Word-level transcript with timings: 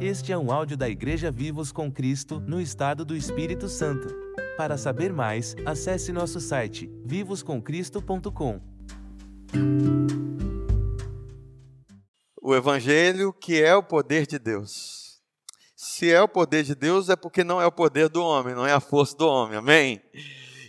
Este 0.00 0.32
é 0.32 0.38
um 0.38 0.50
áudio 0.50 0.76
da 0.76 0.88
Igreja 0.88 1.30
Vivos 1.30 1.70
com 1.70 1.92
Cristo, 1.92 2.40
no 2.40 2.60
estado 2.60 3.04
do 3.04 3.14
Espírito 3.14 3.68
Santo. 3.68 4.08
Para 4.56 4.76
saber 4.76 5.12
mais, 5.12 5.54
acesse 5.64 6.10
nosso 6.10 6.40
site 6.40 6.90
vivoscomcristo.com. 7.04 8.60
O 12.42 12.54
Evangelho, 12.54 13.32
que 13.32 13.62
é 13.62 13.74
o 13.76 13.82
poder 13.82 14.26
de 14.26 14.38
Deus. 14.38 15.20
Se 15.76 16.10
é 16.10 16.20
o 16.20 16.28
poder 16.28 16.64
de 16.64 16.74
Deus, 16.74 17.08
é 17.08 17.14
porque 17.14 17.44
não 17.44 17.60
é 17.60 17.66
o 17.66 17.72
poder 17.72 18.08
do 18.08 18.22
homem, 18.22 18.54
não 18.54 18.66
é 18.66 18.72
a 18.72 18.80
força 18.80 19.16
do 19.16 19.28
homem, 19.28 19.58
amém? 19.58 20.02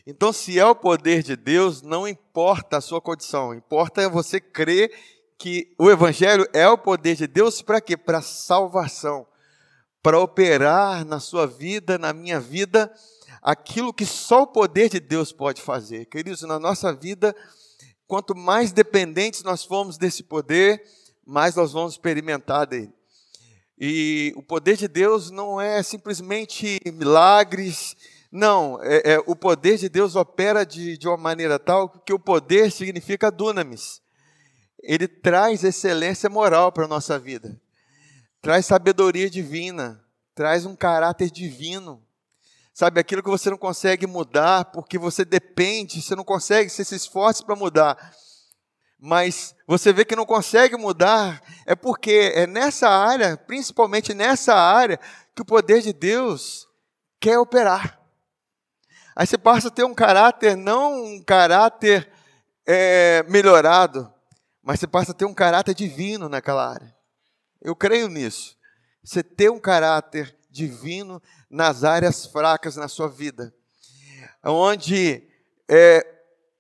Então, 0.06 0.34
se 0.34 0.58
é 0.58 0.66
o 0.66 0.76
poder 0.76 1.22
de 1.22 1.36
Deus, 1.36 1.82
não 1.82 2.08
importa 2.08 2.78
a 2.78 2.82
sua 2.82 3.00
condição, 3.00 3.54
importa 3.54 4.10
você 4.10 4.40
crer 4.40 4.92
que 5.38 5.74
o 5.78 5.90
Evangelho 5.90 6.48
é 6.54 6.68
o 6.68 6.78
poder 6.78 7.16
de 7.16 7.28
Deus 7.28 7.62
para 7.62 7.82
quê? 7.82 7.96
Para 7.96 8.22
salvação, 8.22 9.26
para 10.02 10.20
operar 10.20 11.06
na 11.06 11.20
sua 11.20 11.46
vida, 11.46 11.98
na 11.98 12.14
minha 12.14 12.40
vida, 12.40 12.92
aquilo 13.42 13.94
que 13.94 14.06
só 14.06 14.44
o 14.44 14.48
poder 14.48 14.90
de 14.90 15.00
Deus 15.00 15.32
pode 15.32 15.62
fazer. 15.62 16.06
Queridos, 16.06 16.42
na 16.44 16.60
nossa 16.60 16.94
vida, 16.94 17.36
quanto 18.08 18.36
mais 18.36 18.72
dependentes 18.72 19.42
nós 19.42 19.64
formos 19.64 19.98
desse 19.98 20.24
poder, 20.24 20.84
mais 21.26 21.56
nós 21.56 21.72
vamos 21.72 21.94
experimentar 21.94 22.68
dele. 22.68 22.94
E 23.80 24.32
o 24.36 24.44
poder 24.44 24.78
de 24.78 24.88
Deus 24.88 25.32
não 25.32 25.60
é 25.60 25.82
simplesmente 25.82 26.80
milagres, 26.86 27.96
não, 28.32 28.80
é, 28.82 29.14
é, 29.14 29.20
o 29.26 29.36
poder 29.36 29.78
de 29.78 29.90
Deus 29.90 30.16
opera 30.16 30.66
de, 30.66 30.98
de 30.98 31.08
uma 31.08 31.18
maneira 31.18 31.60
tal 31.60 31.90
que 31.90 32.14
o 32.14 32.20
poder 32.20 32.72
significa 32.72 33.30
dunamis 33.30 34.02
ele 34.82 35.08
traz 35.08 35.64
excelência 35.64 36.30
moral 36.30 36.72
para 36.72 36.86
a 36.86 36.88
nossa 36.88 37.18
vida, 37.20 37.60
traz 38.42 38.66
sabedoria 38.66 39.30
divina, 39.30 40.04
traz 40.34 40.66
um 40.66 40.76
caráter 40.76 41.30
divino. 41.30 42.04
Sabe, 42.74 43.00
aquilo 43.02 43.22
que 43.22 43.30
você 43.30 43.50
não 43.50 43.58
consegue 43.58 44.08
mudar, 44.08 44.66
porque 44.66 44.98
você 44.98 45.26
depende, 45.26 46.02
você 46.02 46.16
não 46.16 46.24
consegue, 46.24 46.70
você 46.70 46.86
se 46.86 46.96
esforça 46.96 47.44
para 47.44 47.56
mudar. 47.56 48.16
Mas 48.98 49.54
você 49.68 49.92
vê 49.92 50.06
que 50.06 50.16
não 50.16 50.26
consegue 50.26 50.78
mudar, 50.78 51.44
é 51.66 51.76
porque 51.76 52.32
é 52.34 52.48
nessa 52.48 52.88
área, 52.88 53.36
principalmente 53.36 54.14
nessa 54.14 54.56
área, 54.56 55.00
que 55.36 55.42
o 55.42 55.46
poder 55.46 55.82
de 55.82 55.92
Deus 55.92 56.66
quer 57.20 57.38
operar. 57.38 58.01
Aí 59.16 59.28
você 59.28 59.38
passa 59.38 59.68
a 59.68 59.72
ter 59.72 59.84
um 59.84 59.94
caráter, 59.94 60.56
não 60.56 61.04
um 61.04 61.24
caráter 61.24 62.10
é, 62.66 63.24
melhorado, 63.28 64.12
mas 64.64 64.80
você 64.80 64.88
passa 64.88 65.12
a 65.12 65.16
ter 65.16 65.26
um 65.26 65.34
caráter 65.34 65.74
divino 65.74 66.30
naquela 66.30 66.70
área. 66.70 66.96
Eu 67.62 67.76
creio 67.76 68.08
nisso. 68.08 68.58
Você 69.04 69.24
ter 69.24 69.50
um 69.50 69.60
caráter 69.60 70.36
divino 70.50 71.22
nas 71.50 71.84
áreas 71.84 72.26
fracas 72.26 72.76
na 72.76 72.88
sua 72.88 73.08
vida. 73.08 73.54
Onde 74.44 75.28
é, 75.70 76.06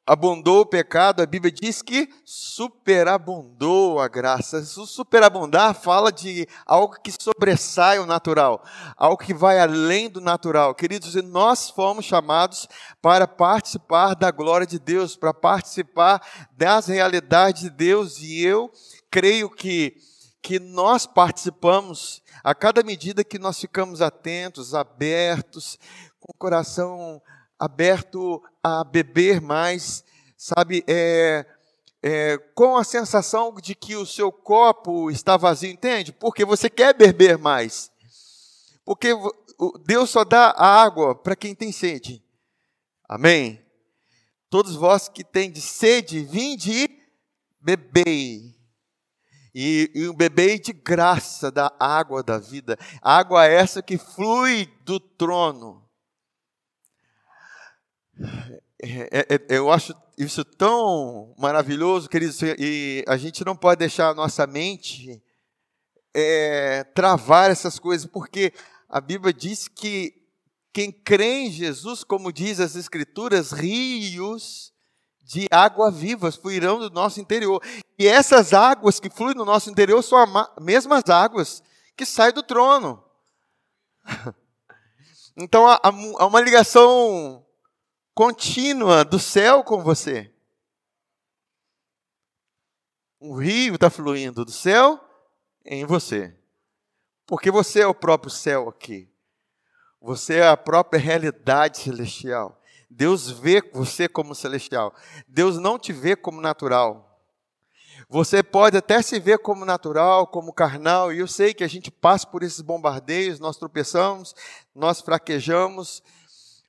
abundou 0.06 0.62
o 0.62 0.66
pecado, 0.66 1.22
a 1.22 1.26
Bíblia 1.26 1.52
diz 1.52 1.82
que 1.82 2.10
superabundou 2.26 4.00
a 4.00 4.08
graça. 4.08 4.64
Superabundar 4.64 5.74
fala 5.74 6.12
de 6.12 6.48
algo 6.66 7.00
que 7.02 7.12
sobressai 7.22 8.00
o 8.00 8.06
natural, 8.06 8.64
algo 8.98 9.18
que 9.18 9.34
vai 9.34 9.60
além 9.60 10.10
do 10.10 10.20
natural. 10.20 10.74
Queridos, 10.74 11.16
nós 11.24 11.70
fomos 11.70 12.06
chamados 12.06 12.68
para 13.02 13.28
participar 13.28 14.16
da 14.16 14.32
glória 14.32 14.66
de 14.66 14.80
Deus, 14.80 15.16
para 15.16 15.34
participar 15.34 16.22
das 16.52 16.88
realidades 16.88 17.62
de 17.62 17.70
Deus, 17.70 18.20
e 18.20 18.44
eu 18.44 18.72
creio 19.10 19.50
que 19.50 19.96
que 20.44 20.60
nós 20.60 21.06
participamos 21.06 22.20
a 22.44 22.56
cada 22.56 22.82
medida 22.82 23.24
que 23.24 23.38
nós 23.38 23.60
ficamos 23.60 24.02
atentos, 24.02 24.74
abertos, 24.74 25.78
com 26.20 26.32
o 26.34 26.38
coração 26.38 27.22
aberto 27.62 28.42
a 28.64 28.84
beber 28.84 29.40
mais, 29.40 30.04
sabe, 30.36 30.84
é, 30.88 31.46
é, 32.02 32.36
com 32.56 32.76
a 32.76 32.84
sensação 32.84 33.54
de 33.54 33.76
que 33.76 33.96
o 33.96 34.04
seu 34.04 34.32
copo 34.32 35.12
está 35.12 35.38
vazio, 35.38 35.70
entende? 35.70 36.12
Porque 36.12 36.44
você 36.44 36.72
quer 36.72 36.96
beber 36.96 37.38
mais. 37.38 37.92
Porque 38.84 39.10
Deus 39.86 40.10
só 40.10 40.24
dá 40.24 40.56
a 40.58 40.82
água 40.82 41.14
para 41.14 41.36
quem 41.36 41.54
tem 41.54 41.72
sede. 41.72 42.24
Amém? 43.08 43.64
Todos 44.50 44.76
vós 44.76 45.08
que 45.08 45.24
têm 45.24 45.52
de 45.52 45.62
sede, 45.62 46.22
vinde 46.22 46.72
e 46.72 46.90
bebei. 47.62 48.60
E, 49.54 49.92
e 49.94 50.14
bebei 50.16 50.58
de 50.58 50.74
graça 50.74 51.52
da 51.52 51.72
água 51.80 52.24
da 52.24 52.40
vida, 52.40 52.76
água 53.02 53.46
essa 53.46 53.84
que 53.84 54.00
flui 54.00 54.66
do 54.84 55.00
trono. 55.00 55.81
É, 58.84 59.36
é, 59.36 59.42
eu 59.50 59.72
acho 59.72 59.94
isso 60.18 60.44
tão 60.44 61.34
maravilhoso, 61.38 62.10
queridos, 62.10 62.42
e 62.42 63.04
a 63.08 63.16
gente 63.18 63.46
não 63.46 63.56
pode 63.56 63.80
deixar 63.80 64.10
a 64.10 64.14
nossa 64.14 64.48
mente 64.48 65.22
é, 66.14 66.84
travar 66.96 67.52
essas 67.52 67.80
coisas, 67.80 68.06
porque 68.06 68.54
a 68.90 69.00
Bíblia 69.00 69.34
diz 69.34 69.68
que 69.68 70.14
quem 70.74 70.92
crê 70.92 71.44
em 71.44 71.52
Jesus, 71.52 72.04
como 72.04 72.32
diz 72.32 72.60
as 72.60 72.76
Escrituras, 72.76 73.52
rios 73.52 74.72
de 75.24 75.48
água 75.52 75.92
viva 75.92 76.32
fluirão 76.32 76.80
do 76.80 76.90
nosso 76.90 77.22
interior. 77.22 77.62
E 77.98 78.08
essas 78.08 78.54
águas 78.54 79.00
que 79.00 79.10
fluem 79.10 79.36
no 79.36 79.46
nosso 79.46 79.70
interior 79.70 80.02
são 80.02 80.18
as 80.18 80.50
mesmas 80.60 81.04
águas 81.10 81.62
que 81.96 82.06
saem 82.06 82.34
do 82.34 82.44
trono. 82.44 83.04
Então 85.38 85.66
há, 85.66 85.80
há 85.82 86.26
uma 86.26 86.42
ligação 86.42 87.42
contínua 88.14 89.04
do 89.04 89.20
céu 89.20 89.64
com 89.64 89.82
você. 89.82 90.32
Um 93.20 93.36
rio 93.36 93.76
está 93.76 93.90
fluindo 93.90 94.44
do 94.44 94.52
céu 94.52 95.00
em 95.64 95.86
você. 95.86 96.36
Porque 97.26 97.52
você 97.52 97.82
é 97.82 97.88
o 97.88 97.94
próprio 97.94 98.32
céu 98.32 98.68
aqui. 98.68 99.10
Você 100.02 100.38
é 100.38 100.48
a 100.48 100.58
própria 100.58 101.00
realidade 101.00 101.78
celestial. 101.78 102.60
Deus 102.90 103.30
vê 103.30 103.62
você 103.72 104.08
como 104.08 104.36
celestial. 104.36 104.94
Deus 105.28 105.58
não 105.58 105.78
te 105.80 105.94
vê 105.94 106.16
como 106.16 106.42
natural. 106.42 107.08
Você 108.10 108.44
pode 108.44 108.76
até 108.76 109.02
se 109.02 109.20
ver 109.20 109.40
como 109.40 109.64
natural, 109.64 110.28
como 110.28 110.52
carnal, 110.52 111.14
e 111.14 111.20
eu 111.20 111.28
sei 111.28 111.54
que 111.54 111.64
a 111.64 111.68
gente 111.68 111.90
passa 111.90 112.28
por 112.28 112.44
esses 112.44 112.60
bombardeios, 112.60 113.40
nós 113.40 113.56
tropeçamos, 113.56 114.36
nós 114.76 115.00
fraquejamos, 115.00 116.04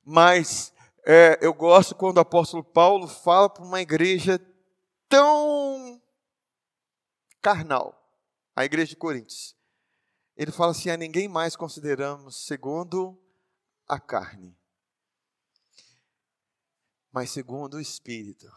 mas 0.05 0.72
é, 1.05 1.37
eu 1.41 1.53
gosto 1.53 1.95
quando 1.95 2.17
o 2.17 2.21
apóstolo 2.21 2.63
Paulo 2.63 3.07
fala 3.07 3.49
para 3.49 3.63
uma 3.63 3.81
igreja 3.81 4.39
tão 5.09 6.01
carnal, 7.41 8.09
a 8.55 8.63
igreja 8.63 8.89
de 8.89 8.95
Coríntios. 8.95 9.55
Ele 10.35 10.51
fala 10.51 10.71
assim: 10.71 10.89
a 10.89 10.97
ninguém 10.97 11.27
mais 11.27 11.55
consideramos 11.55 12.45
segundo 12.45 13.19
a 13.87 13.99
carne, 13.99 14.57
mas 17.11 17.31
segundo 17.31 17.75
o 17.75 17.81
Espírito. 17.81 18.51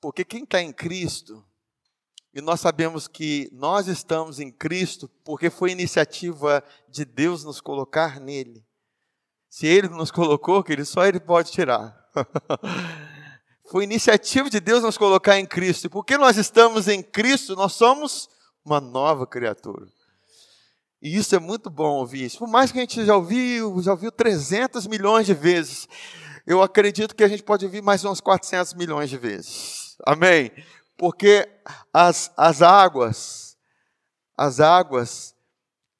Porque 0.00 0.24
quem 0.24 0.44
está 0.44 0.60
em 0.60 0.72
Cristo, 0.72 1.44
e 2.34 2.40
nós 2.40 2.60
sabemos 2.60 3.08
que 3.08 3.48
nós 3.52 3.88
estamos 3.88 4.40
em 4.40 4.50
Cristo 4.50 5.08
porque 5.24 5.48
foi 5.48 5.70
iniciativa 5.70 6.62
de 6.88 7.04
Deus 7.04 7.44
nos 7.44 7.60
colocar 7.60 8.20
nele. 8.20 8.66
Se 9.52 9.66
ele 9.66 9.88
nos 9.88 10.10
colocou, 10.10 10.64
que 10.64 10.72
ele 10.72 10.82
só 10.82 11.04
ele 11.04 11.20
pode 11.20 11.52
tirar. 11.52 11.94
Foi 13.70 13.84
iniciativa 13.84 14.48
de 14.48 14.58
Deus 14.58 14.82
nos 14.82 14.96
colocar 14.96 15.38
em 15.38 15.44
Cristo. 15.44 15.84
E 15.84 15.90
porque 15.90 16.16
nós 16.16 16.38
estamos 16.38 16.88
em 16.88 17.02
Cristo, 17.02 17.54
nós 17.54 17.74
somos 17.74 18.30
uma 18.64 18.80
nova 18.80 19.26
criatura. 19.26 19.86
E 21.02 21.14
isso 21.14 21.36
é 21.36 21.38
muito 21.38 21.68
bom 21.68 21.98
ouvir 21.98 22.24
isso. 22.24 22.38
Por 22.38 22.48
mais 22.48 22.72
que 22.72 22.78
a 22.78 22.80
gente 22.80 23.04
já 23.04 23.14
ouviu, 23.14 23.78
já 23.82 23.90
ouviu 23.90 24.10
300 24.10 24.86
milhões 24.86 25.26
de 25.26 25.34
vezes, 25.34 25.86
eu 26.46 26.62
acredito 26.62 27.14
que 27.14 27.22
a 27.22 27.28
gente 27.28 27.42
pode 27.42 27.66
ouvir 27.66 27.82
mais 27.82 28.02
uns 28.06 28.22
400 28.22 28.72
milhões 28.72 29.10
de 29.10 29.18
vezes. 29.18 29.98
Amém? 30.06 30.50
Porque 30.96 31.46
as, 31.92 32.32
as 32.38 32.62
águas, 32.62 33.54
as 34.34 34.60
águas, 34.60 35.34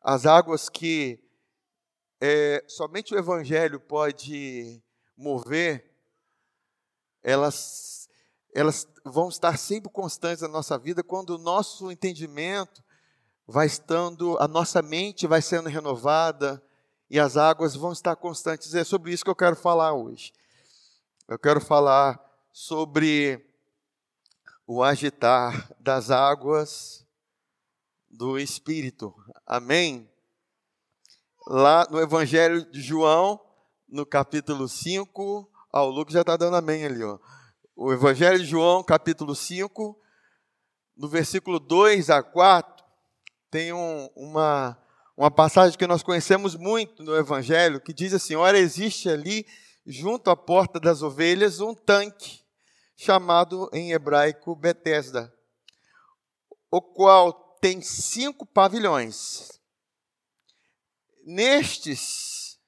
as 0.02 0.24
águas 0.24 0.70
que 0.70 1.20
é, 2.24 2.62
somente 2.68 3.12
o 3.12 3.18
Evangelho 3.18 3.80
pode 3.80 4.80
mover, 5.16 5.92
elas, 7.20 8.08
elas 8.54 8.86
vão 9.04 9.28
estar 9.28 9.58
sempre 9.58 9.90
constantes 9.90 10.42
na 10.42 10.46
nossa 10.46 10.78
vida 10.78 11.02
quando 11.02 11.30
o 11.30 11.38
nosso 11.38 11.90
entendimento 11.90 12.80
vai 13.44 13.66
estando, 13.66 14.38
a 14.38 14.46
nossa 14.46 14.80
mente 14.80 15.26
vai 15.26 15.42
sendo 15.42 15.68
renovada 15.68 16.62
e 17.10 17.18
as 17.18 17.36
águas 17.36 17.74
vão 17.74 17.90
estar 17.90 18.14
constantes. 18.14 18.72
É 18.72 18.84
sobre 18.84 19.12
isso 19.12 19.24
que 19.24 19.30
eu 19.30 19.34
quero 19.34 19.56
falar 19.56 19.92
hoje. 19.92 20.32
Eu 21.26 21.40
quero 21.40 21.60
falar 21.60 22.24
sobre 22.52 23.44
o 24.64 24.80
agitar 24.80 25.74
das 25.80 26.08
águas 26.12 27.04
do 28.08 28.38
Espírito. 28.38 29.12
Amém? 29.44 30.11
Lá 31.46 31.86
no 31.90 32.00
Evangelho 32.00 32.64
de 32.70 32.80
João, 32.80 33.40
no 33.88 34.06
capítulo 34.06 34.68
5, 34.68 35.50
ah, 35.72 35.82
o 35.82 35.90
Lucas 35.90 36.14
já 36.14 36.20
está 36.20 36.36
dando 36.36 36.56
amém 36.56 36.84
ali, 36.84 37.02
ó. 37.02 37.18
O 37.74 37.92
Evangelho 37.92 38.38
de 38.38 38.44
João, 38.44 38.84
capítulo 38.84 39.34
5, 39.34 39.98
no 40.96 41.08
versículo 41.08 41.58
2 41.58 42.10
a 42.10 42.22
4, 42.22 42.84
tem 43.50 43.72
um, 43.72 44.08
uma, 44.14 44.78
uma 45.16 45.30
passagem 45.32 45.76
que 45.76 45.86
nós 45.86 46.02
conhecemos 46.02 46.54
muito 46.54 47.02
no 47.02 47.16
Evangelho, 47.16 47.80
que 47.80 47.92
diz 47.92 48.14
assim: 48.14 48.36
Ora, 48.36 48.56
existe 48.56 49.08
ali, 49.08 49.44
junto 49.84 50.30
à 50.30 50.36
porta 50.36 50.78
das 50.78 51.02
ovelhas, 51.02 51.58
um 51.58 51.74
tanque, 51.74 52.44
chamado 52.94 53.68
em 53.72 53.92
hebraico 53.92 54.54
Betesda, 54.54 55.34
o 56.70 56.80
qual 56.80 57.32
tem 57.60 57.80
cinco 57.80 58.46
pavilhões. 58.46 59.61
Nestes 61.24 62.58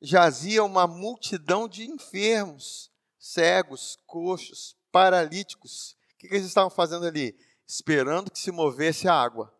jazia 0.00 0.62
uma 0.62 0.86
multidão 0.86 1.68
de 1.68 1.84
enfermos, 1.84 2.90
cegos, 3.18 3.98
coxos, 4.06 4.76
paralíticos. 4.92 5.96
O 6.14 6.18
que, 6.18 6.26
eles 6.28 6.46
estavam 6.46 6.70
fazendo 6.70 7.06
ali? 7.06 7.36
Esperando 7.66 8.30
que 8.30 8.38
se 8.38 8.52
movesse 8.52 9.08
a 9.08 9.14
água. 9.14 9.52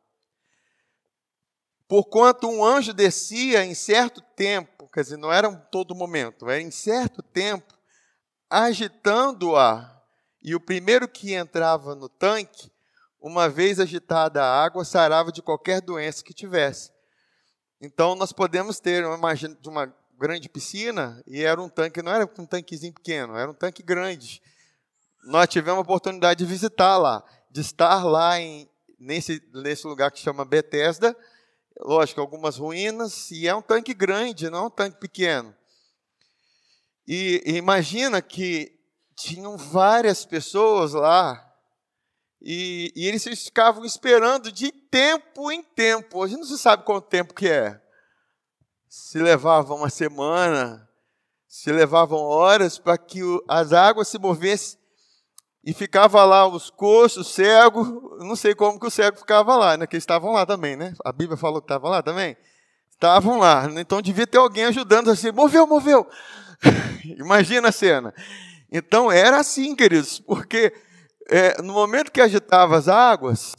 Porquanto 1.88 2.48
um 2.48 2.64
anjo 2.64 2.92
descia 2.92 3.64
em 3.64 3.74
certo 3.74 4.20
tempo, 4.20 4.88
quer 4.88 5.02
dizer, 5.02 5.16
não 5.16 5.32
era 5.32 5.48
um 5.48 5.56
todo 5.56 5.94
momento, 5.94 6.48
era 6.48 6.60
em 6.60 6.70
certo 6.70 7.22
tempo, 7.22 7.74
agitando-a. 8.48 9.90
E 10.42 10.54
o 10.54 10.60
primeiro 10.60 11.08
que 11.08 11.34
entrava 11.34 11.94
no 11.94 12.08
tanque, 12.08 12.70
uma 13.20 13.48
vez 13.48 13.80
agitada 13.80 14.42
a 14.42 14.64
água, 14.64 14.84
sarava 14.84 15.32
de 15.32 15.42
qualquer 15.42 15.80
doença 15.80 16.22
que 16.22 16.34
tivesse. 16.34 16.93
Então, 17.84 18.14
nós 18.14 18.32
podemos 18.32 18.80
ter 18.80 19.04
uma 19.04 19.16
imagem 19.16 19.54
de 19.60 19.68
uma 19.68 19.94
grande 20.18 20.48
piscina 20.48 21.22
e 21.26 21.42
era 21.42 21.60
um 21.60 21.68
tanque, 21.68 22.00
não 22.00 22.12
era 22.12 22.24
um 22.24 22.46
tanquezinho 22.46 22.94
pequeno, 22.94 23.36
era 23.36 23.50
um 23.50 23.54
tanque 23.54 23.82
grande. 23.82 24.40
Nós 25.24 25.48
tivemos 25.48 25.78
a 25.78 25.82
oportunidade 25.82 26.38
de 26.38 26.50
visitar 26.50 26.96
lá, 26.96 27.22
de 27.50 27.60
estar 27.60 28.02
lá 28.02 28.40
em, 28.40 28.66
nesse, 28.98 29.42
nesse 29.52 29.86
lugar 29.86 30.10
que 30.10 30.18
chama 30.18 30.46
Bethesda, 30.46 31.14
lógico, 31.78 32.22
algumas 32.22 32.56
ruínas, 32.56 33.30
e 33.30 33.46
é 33.46 33.54
um 33.54 33.60
tanque 33.60 33.92
grande, 33.92 34.48
não 34.48 34.60
é 34.60 34.66
um 34.68 34.70
tanque 34.70 34.98
pequeno. 34.98 35.54
E, 37.06 37.42
e 37.44 37.56
imagina 37.56 38.22
que 38.22 38.80
tinham 39.14 39.58
várias 39.58 40.24
pessoas 40.24 40.94
lá, 40.94 41.53
e, 42.46 42.92
e, 42.94 43.08
eles 43.08 43.24
ficavam 43.24 43.86
esperando 43.86 44.52
de 44.52 44.70
tempo 44.70 45.50
em 45.50 45.62
tempo. 45.62 46.18
Hoje 46.18 46.36
não 46.36 46.44
se 46.44 46.58
sabe 46.58 46.84
quanto 46.84 47.08
tempo 47.08 47.32
que 47.32 47.48
é. 47.48 47.80
Se 48.86 49.18
levava 49.18 49.74
uma 49.74 49.88
semana, 49.88 50.86
se 51.48 51.72
levavam 51.72 52.18
horas 52.18 52.78
para 52.78 52.98
que 52.98 53.20
as 53.48 53.72
águas 53.72 54.08
se 54.08 54.18
movessem 54.18 54.78
e 55.64 55.72
ficava 55.72 56.22
lá 56.22 56.46
os 56.46 56.68
coxos, 56.68 57.28
cego, 57.28 58.18
não 58.20 58.36
sei 58.36 58.54
como 58.54 58.78
que 58.78 58.86
o 58.86 58.90
cego 58.90 59.16
ficava 59.16 59.56
lá, 59.56 59.78
né? 59.78 59.86
Que 59.86 59.96
eles 59.96 60.02
estavam 60.02 60.32
lá 60.32 60.44
também, 60.44 60.76
né? 60.76 60.92
A 61.02 61.12
Bíblia 61.12 61.38
falou 61.38 61.62
que 61.62 61.64
estavam 61.64 61.90
lá 61.90 62.02
também. 62.02 62.36
Estavam 62.90 63.38
lá, 63.38 63.70
então 63.76 64.02
devia 64.02 64.26
ter 64.26 64.36
alguém 64.36 64.66
ajudando 64.66 65.10
assim, 65.10 65.32
moveu, 65.32 65.66
moveu. 65.66 66.06
Imagina 67.18 67.70
a 67.70 67.72
cena. 67.72 68.14
Então 68.70 69.10
era 69.10 69.38
assim, 69.38 69.74
queridos, 69.74 70.20
porque 70.20 70.74
é, 71.30 71.60
no 71.62 71.72
momento 71.72 72.12
que 72.12 72.20
agitava 72.20 72.76
as 72.76 72.88
águas, 72.88 73.54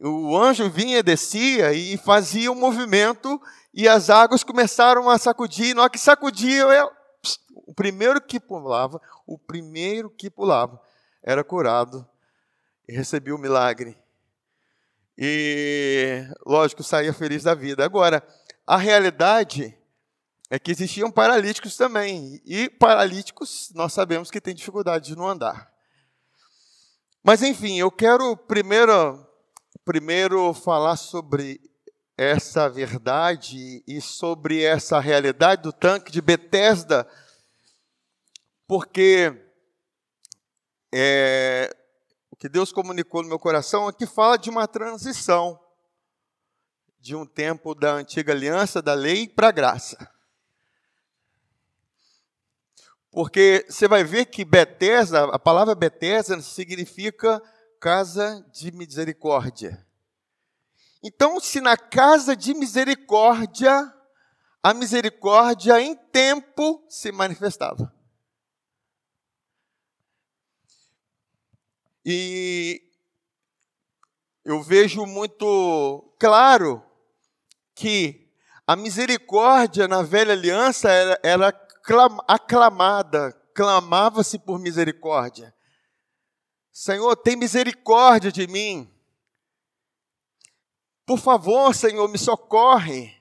o 0.00 0.36
anjo 0.36 0.68
vinha, 0.68 1.02
descia 1.02 1.72
e 1.72 1.96
fazia 1.96 2.50
um 2.50 2.56
movimento 2.56 3.40
e 3.72 3.88
as 3.88 4.10
águas 4.10 4.42
começaram 4.42 5.08
a 5.08 5.16
sacudir. 5.16 5.74
Na 5.74 5.82
hora 5.82 5.90
que 5.90 5.98
sacudia, 5.98 6.62
eu, 6.62 6.90
o 7.54 7.72
primeiro 7.72 8.20
que 8.20 8.40
pulava, 8.40 9.00
o 9.26 9.38
primeiro 9.38 10.10
que 10.10 10.28
pulava 10.28 10.80
era 11.22 11.44
curado 11.44 12.06
e 12.88 12.92
recebia 12.92 13.34
o 13.34 13.38
milagre. 13.38 13.96
E, 15.16 16.26
lógico, 16.44 16.82
saía 16.82 17.12
feliz 17.12 17.44
da 17.44 17.54
vida. 17.54 17.84
Agora, 17.84 18.26
a 18.66 18.76
realidade 18.76 19.76
é 20.50 20.58
que 20.58 20.70
existiam 20.70 21.10
paralíticos 21.10 21.76
também. 21.76 22.42
E 22.44 22.68
paralíticos, 22.68 23.70
nós 23.74 23.92
sabemos 23.92 24.30
que 24.30 24.40
têm 24.40 24.54
dificuldade 24.54 25.06
de 25.06 25.16
não 25.16 25.28
andar. 25.28 25.71
Mas, 27.24 27.40
enfim, 27.40 27.78
eu 27.78 27.88
quero 27.88 28.36
primeiro, 28.36 29.24
primeiro 29.84 30.52
falar 30.52 30.96
sobre 30.96 31.60
essa 32.16 32.68
verdade 32.68 33.82
e 33.86 34.00
sobre 34.00 34.62
essa 34.62 34.98
realidade 34.98 35.62
do 35.62 35.72
tanque 35.72 36.10
de 36.10 36.20
Bethesda, 36.20 37.08
porque 38.66 39.32
é, 40.92 41.70
o 42.28 42.36
que 42.36 42.48
Deus 42.48 42.72
comunicou 42.72 43.22
no 43.22 43.28
meu 43.28 43.38
coração 43.38 43.88
é 43.88 43.92
que 43.92 44.04
fala 44.04 44.36
de 44.36 44.50
uma 44.50 44.66
transição 44.66 45.60
de 46.98 47.14
um 47.14 47.24
tempo 47.24 47.72
da 47.74 47.94
antiga 47.94 48.32
aliança, 48.32 48.82
da 48.82 48.94
lei, 48.94 49.28
para 49.28 49.48
a 49.48 49.52
graça. 49.52 50.11
Porque 53.12 53.66
você 53.68 53.86
vai 53.86 54.02
ver 54.02 54.24
que 54.24 54.42
Betesda, 54.42 55.24
a 55.24 55.38
palavra 55.38 55.74
Betesda 55.74 56.40
significa 56.40 57.42
casa 57.78 58.42
de 58.50 58.72
misericórdia. 58.72 59.86
Então, 61.02 61.38
se 61.38 61.60
na 61.60 61.76
casa 61.76 62.34
de 62.34 62.54
misericórdia, 62.54 63.92
a 64.62 64.72
misericórdia 64.72 65.78
em 65.78 65.94
tempo 65.94 66.82
se 66.88 67.12
manifestava. 67.12 67.92
E 72.04 72.82
eu 74.42 74.62
vejo 74.62 75.04
muito 75.04 76.14
claro 76.18 76.82
que 77.74 78.32
a 78.66 78.74
misericórdia 78.74 79.86
na 79.86 80.02
velha 80.02 80.32
aliança 80.32 80.90
era, 80.90 81.20
era 81.22 81.62
aclamada, 82.28 83.32
clamava-se 83.54 84.38
por 84.38 84.58
misericórdia. 84.58 85.54
Senhor, 86.72 87.14
tem 87.16 87.36
misericórdia 87.36 88.32
de 88.32 88.46
mim. 88.46 88.90
Por 91.04 91.18
favor, 91.18 91.74
Senhor, 91.74 92.08
me 92.08 92.18
socorre. 92.18 93.14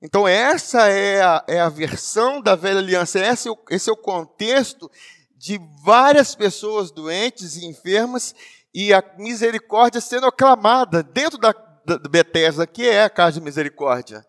Então, 0.00 0.26
essa 0.26 0.88
é 0.88 1.22
a, 1.22 1.44
é 1.48 1.60
a 1.60 1.68
versão 1.68 2.40
da 2.40 2.54
velha 2.54 2.78
aliança, 2.78 3.18
esse, 3.18 3.48
é 3.48 3.52
esse 3.70 3.90
é 3.90 3.92
o 3.92 3.96
contexto 3.96 4.90
de 5.36 5.58
várias 5.82 6.34
pessoas 6.34 6.90
doentes 6.90 7.56
e 7.56 7.66
enfermas 7.66 8.34
e 8.72 8.92
a 8.92 9.02
misericórdia 9.18 10.00
sendo 10.00 10.26
aclamada 10.26 11.02
dentro 11.02 11.38
da, 11.38 11.52
da 11.84 11.98
Bethesda, 12.08 12.66
que 12.66 12.86
é 12.86 13.04
a 13.04 13.10
casa 13.10 13.38
de 13.38 13.44
misericórdia. 13.44 14.24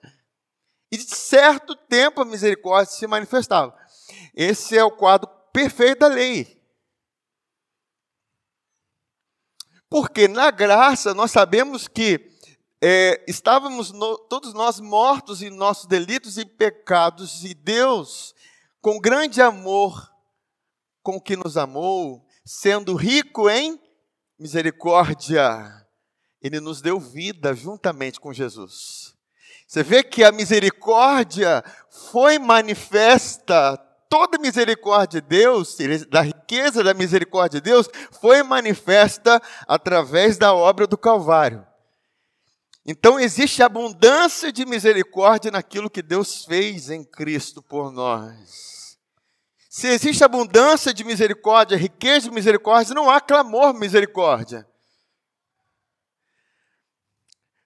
E 0.91 0.97
certo 1.37 1.75
tempo 1.75 2.21
a 2.21 2.25
misericórdia 2.25 2.91
se 2.91 3.05
manifestava. 3.05 3.77
Esse 4.33 4.75
é 4.75 4.83
o 4.83 4.89
quadro 4.89 5.29
perfeito 5.53 5.99
da 5.99 6.07
lei. 6.07 6.59
Porque 9.87 10.27
na 10.27 10.49
graça 10.49 11.13
nós 11.13 11.29
sabemos 11.29 11.87
que 11.87 12.35
é, 12.81 13.23
estávamos 13.27 13.91
no, 13.91 14.17
todos 14.17 14.51
nós 14.53 14.79
mortos 14.79 15.43
em 15.43 15.51
nossos 15.51 15.85
delitos 15.85 16.39
e 16.39 16.45
pecados, 16.45 17.43
e 17.45 17.53
Deus, 17.53 18.33
com 18.81 18.99
grande 18.99 19.39
amor, 19.39 20.11
com 21.03 21.21
que 21.21 21.35
nos 21.35 21.55
amou, 21.55 22.25
sendo 22.43 22.95
rico 22.95 23.47
em 23.47 23.79
misericórdia, 24.39 25.87
Ele 26.41 26.59
nos 26.59 26.81
deu 26.81 26.99
vida 26.99 27.53
juntamente 27.53 28.19
com 28.19 28.33
Jesus. 28.33 29.06
Você 29.67 29.83
vê 29.83 30.01
que 30.01 30.23
a 30.23 30.31
misericórdia 30.31 31.61
foi 31.89 32.39
manifesta, 32.39 33.77
toda 34.09 34.37
a 34.37 34.41
misericórdia 34.41 35.19
de 35.19 35.27
Deus, 35.27 35.75
da 36.09 36.21
riqueza 36.21 36.81
da 36.81 36.93
misericórdia 36.93 37.59
de 37.59 37.69
Deus, 37.69 37.89
foi 38.21 38.41
manifesta 38.43 39.41
através 39.67 40.37
da 40.37 40.53
obra 40.53 40.87
do 40.87 40.97
Calvário. 40.97 41.67
Então 42.85 43.19
existe 43.19 43.61
abundância 43.61 44.53
de 44.53 44.65
misericórdia 44.65 45.51
naquilo 45.51 45.89
que 45.89 46.01
Deus 46.01 46.45
fez 46.45 46.89
em 46.89 47.03
Cristo 47.03 47.61
por 47.61 47.91
nós. 47.91 48.97
Se 49.69 49.87
existe 49.87 50.23
abundância 50.23 50.93
de 50.93 51.03
misericórdia, 51.03 51.77
riqueza 51.77 52.29
de 52.29 52.33
misericórdia, 52.33 52.95
não 52.95 53.09
há 53.09 53.19
clamor 53.19 53.73
misericórdia. 53.73 54.65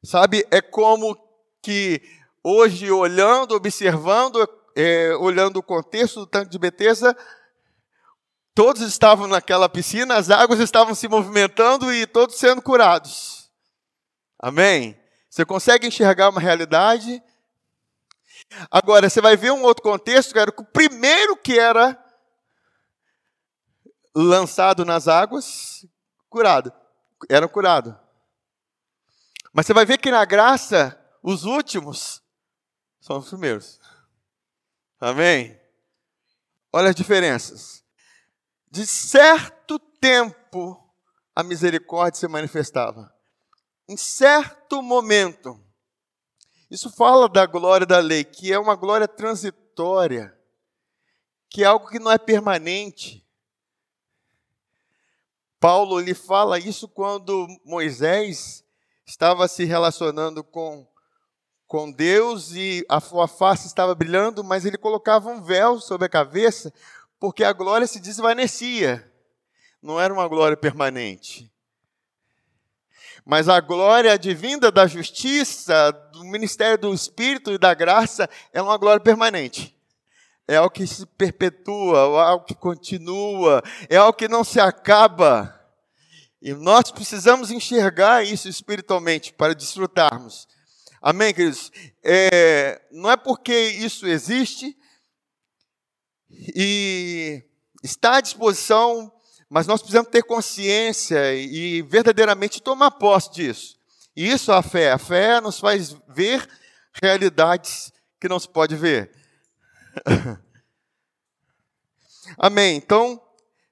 Sabe, 0.03 0.47
é 0.49 0.59
como 0.59 1.15
que 1.61 2.01
hoje, 2.43 2.89
olhando, 2.91 3.55
observando, 3.55 4.47
é, 4.75 5.15
olhando 5.15 5.57
o 5.57 5.63
contexto 5.63 6.21
do 6.21 6.27
tanque 6.27 6.51
de 6.51 6.59
Betesda, 6.59 7.15
Todos 8.53 8.81
estavam 8.81 9.27
naquela 9.27 9.69
piscina, 9.69 10.17
as 10.17 10.29
águas 10.29 10.59
estavam 10.59 10.93
se 10.93 11.07
movimentando 11.07 11.93
e 11.93 12.05
todos 12.05 12.35
sendo 12.35 12.61
curados. 12.61 13.49
Amém? 14.37 14.99
Você 15.29 15.45
consegue 15.45 15.87
enxergar 15.87 16.29
uma 16.29 16.41
realidade? 16.41 17.23
Agora, 18.69 19.09
você 19.09 19.21
vai 19.21 19.37
ver 19.37 19.51
um 19.51 19.63
outro 19.63 19.81
contexto, 19.81 20.33
que 20.33 20.61
o 20.61 20.65
primeiro 20.65 21.37
que 21.37 21.57
era 21.57 21.97
lançado 24.13 24.83
nas 24.83 25.07
águas, 25.07 25.85
curado. 26.29 26.73
Era 27.29 27.47
curado. 27.47 27.97
Mas 29.53 29.65
você 29.65 29.73
vai 29.73 29.85
ver 29.85 29.97
que 29.97 30.11
na 30.11 30.25
graça, 30.25 31.00
os 31.21 31.43
últimos 31.43 32.21
são 32.99 33.17
os 33.17 33.29
primeiros. 33.29 33.79
Amém? 34.99 35.59
Olha 36.73 36.89
as 36.89 36.95
diferenças. 36.95 37.83
De 38.69 38.85
certo 38.85 39.77
tempo, 39.77 40.81
a 41.35 41.43
misericórdia 41.43 42.19
se 42.19 42.27
manifestava. 42.27 43.13
Em 43.87 43.97
certo 43.97 44.81
momento. 44.81 45.59
Isso 46.69 46.89
fala 46.89 47.27
da 47.27 47.45
glória 47.45 47.85
da 47.85 47.99
lei, 47.99 48.23
que 48.23 48.53
é 48.53 48.57
uma 48.57 48.75
glória 48.75 49.07
transitória, 49.07 50.33
que 51.49 51.63
é 51.63 51.65
algo 51.65 51.89
que 51.89 51.99
não 51.99 52.09
é 52.09 52.17
permanente. 52.17 53.27
Paulo 55.59 55.99
lhe 55.99 56.13
fala 56.13 56.57
isso 56.57 56.87
quando 56.87 57.45
Moisés 57.65 58.63
estava 59.05 59.47
se 59.47 59.65
relacionando 59.65 60.43
com, 60.43 60.87
com 61.71 61.89
Deus 61.89 62.51
e 62.51 62.85
a 62.89 62.99
sua 62.99 63.29
face 63.29 63.65
estava 63.65 63.95
brilhando, 63.95 64.43
mas 64.43 64.65
ele 64.65 64.77
colocava 64.77 65.29
um 65.29 65.41
véu 65.41 65.79
sobre 65.79 66.05
a 66.05 66.09
cabeça, 66.09 66.73
porque 67.17 67.45
a 67.45 67.53
glória 67.53 67.87
se 67.87 67.97
desvanecia. 67.97 69.09
Não 69.81 69.97
era 69.97 70.13
uma 70.13 70.27
glória 70.27 70.57
permanente. 70.57 71.49
Mas 73.23 73.47
a 73.47 73.61
glória 73.61 74.11
advinda 74.11 74.69
da 74.69 74.85
justiça, 74.85 75.93
do 76.11 76.25
ministério 76.25 76.77
do 76.77 76.93
Espírito 76.93 77.53
e 77.53 77.57
da 77.57 77.73
graça, 77.73 78.29
é 78.51 78.61
uma 78.61 78.77
glória 78.77 78.99
permanente. 78.99 79.73
É 80.45 80.57
algo 80.57 80.71
que 80.71 80.85
se 80.85 81.05
perpetua, 81.05 81.99
é 81.99 82.21
algo 82.31 82.43
que 82.43 82.53
continua, 82.53 83.63
é 83.89 83.95
algo 83.95 84.17
que 84.17 84.27
não 84.27 84.43
se 84.43 84.59
acaba. 84.59 85.57
E 86.41 86.51
nós 86.53 86.91
precisamos 86.91 87.49
enxergar 87.49 88.25
isso 88.25 88.49
espiritualmente 88.49 89.31
para 89.31 89.55
desfrutarmos. 89.55 90.49
Amém, 91.03 91.33
queridos? 91.33 91.71
É, 92.03 92.79
não 92.91 93.09
é 93.09 93.17
porque 93.17 93.51
isso 93.51 94.05
existe 94.05 94.77
e 96.29 97.43
está 97.81 98.17
à 98.17 98.21
disposição, 98.21 99.11
mas 99.49 99.65
nós 99.65 99.81
precisamos 99.81 100.11
ter 100.11 100.21
consciência 100.21 101.33
e 101.33 101.81
verdadeiramente 101.81 102.61
tomar 102.61 102.91
posse 102.91 103.31
disso. 103.31 103.79
E 104.15 104.29
isso 104.29 104.51
é 104.51 104.55
a 104.55 104.61
fé. 104.61 104.91
A 104.91 104.99
fé 104.99 105.41
nos 105.41 105.59
faz 105.59 105.97
ver 106.07 106.47
realidades 107.01 107.91
que 108.19 108.29
não 108.29 108.39
se 108.39 108.47
pode 108.47 108.75
ver. 108.75 109.11
Amém. 112.37 112.75
Então, 112.75 113.19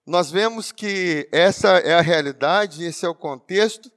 nós 0.03 0.31
vemos 0.31 0.71
que 0.71 1.29
essa 1.31 1.77
é 1.77 1.93
a 1.93 2.01
realidade, 2.01 2.83
esse 2.83 3.05
é 3.05 3.09
o 3.09 3.13
contexto, 3.13 3.91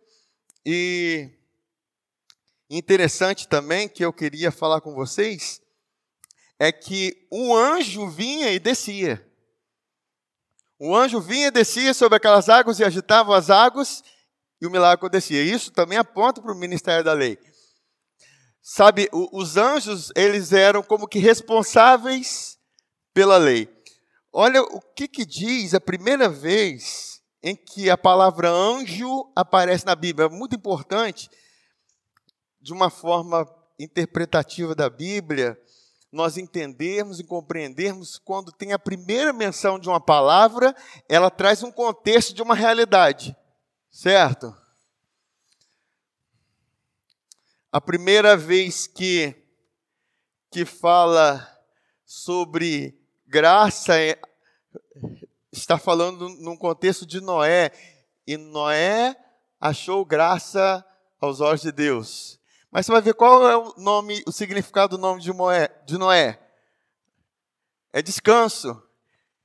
e 0.67 1.31
interessante 2.79 3.47
também 3.47 3.89
que 3.89 4.05
eu 4.05 4.13
queria 4.13 4.51
falar 4.51 4.81
com 4.81 4.95
vocês 4.95 5.61
é 6.59 6.71
que 6.71 7.27
um 7.31 7.55
anjo 7.55 8.09
vinha 8.09 8.53
e 8.53 8.59
descia. 8.59 9.25
O 10.79 10.95
anjo 10.95 11.21
vinha 11.21 11.49
e 11.49 11.51
descia 11.51 11.93
sobre 11.93 12.17
aquelas 12.17 12.49
águas 12.49 12.79
e 12.79 12.85
agitava 12.85 13.37
as 13.37 13.51
águas, 13.51 14.03
e 14.61 14.67
o 14.67 14.71
milagre 14.71 14.95
acontecia. 14.95 15.43
Isso 15.43 15.73
também 15.73 15.99
aponta 15.99 16.41
para 16.41 16.53
o 16.53 16.57
ministério 16.57 17.05
da 17.05 17.13
lei. 17.13 17.37
Sabe, 18.61 19.09
os 19.13 19.57
anjos, 19.57 20.13
eles 20.15 20.53
eram 20.53 20.85
como 20.85 21.09
que 21.09 21.19
responsáveis 21.19 22.57
pela 23.13 23.37
lei. 23.37 23.69
Olha 24.33 24.63
o 24.63 24.81
que, 24.81 25.09
que 25.09 25.27
diz 25.27 25.75
a 25.75 25.81
primeira 25.81 26.29
vez 26.29 27.21
em 27.43 27.57
que 27.57 27.91
a 27.91 27.99
palavra 27.99 28.49
anjo 28.51 29.31
aparece 29.35 29.85
na 29.85 29.97
Bíblia. 29.97 30.27
É 30.27 30.31
muito 30.31 30.55
importante, 30.55 31.29
de 32.63 32.73
uma 32.73 32.89
forma 32.89 33.47
interpretativa 33.79 34.75
da 34.75 34.89
Bíblia, 34.89 35.61
nós 36.13 36.37
entendermos 36.37 37.19
e 37.19 37.25
compreendermos 37.25 38.19
quando 38.19 38.53
tem 38.53 38.73
a 38.73 38.79
primeira 38.79 39.33
menção 39.33 39.79
de 39.79 39.89
uma 39.89 40.01
palavra, 40.01 40.75
ela 41.09 41.31
traz 41.31 41.63
um 41.63 41.73
contexto 41.73 42.33
de 42.35 42.43
uma 42.43 42.55
realidade, 42.55 43.37
certo? 43.91 44.55
A 47.73 47.81
primeira 47.81 48.37
vez 48.37 48.87
que, 48.87 49.35
que 50.51 50.65
fala 50.65 51.49
sobre 52.05 52.95
graça 53.27 53.99
é, 53.99 54.21
está 55.51 55.79
falando 55.79 56.29
num 56.29 56.57
contexto 56.57 57.07
de 57.07 57.19
Noé. 57.23 57.73
E 58.27 58.37
Noé 58.37 59.17
achou 59.59 60.05
graça 60.05 60.85
aos 61.19 61.41
olhos 61.41 61.63
de 61.63 61.73
Deus. 61.73 62.42
Mas 62.73 62.87
você 62.87 62.93
vai 62.93 63.03
ver 63.03 63.13
qual 63.13 63.47
é 63.47 63.55
o 63.55 63.75
nome, 63.77 64.25
o 64.27 64.33
significado 64.33 64.97
do 64.97 65.01
nome 65.01 65.21
de, 65.21 65.31
Moé, 65.31 65.69
de 65.85 65.99
Noé. 65.99 66.41
É 67.93 68.01
descanso. 68.01 68.83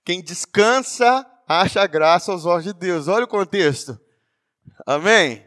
Quem 0.05 0.23
descansa 0.23 1.29
acha 1.45 1.85
graça 1.85 2.31
aos 2.31 2.45
olhos 2.45 2.63
de 2.63 2.71
Deus. 2.71 3.09
Olha 3.09 3.25
o 3.25 3.27
contexto. 3.27 3.99
Amém? 4.85 5.45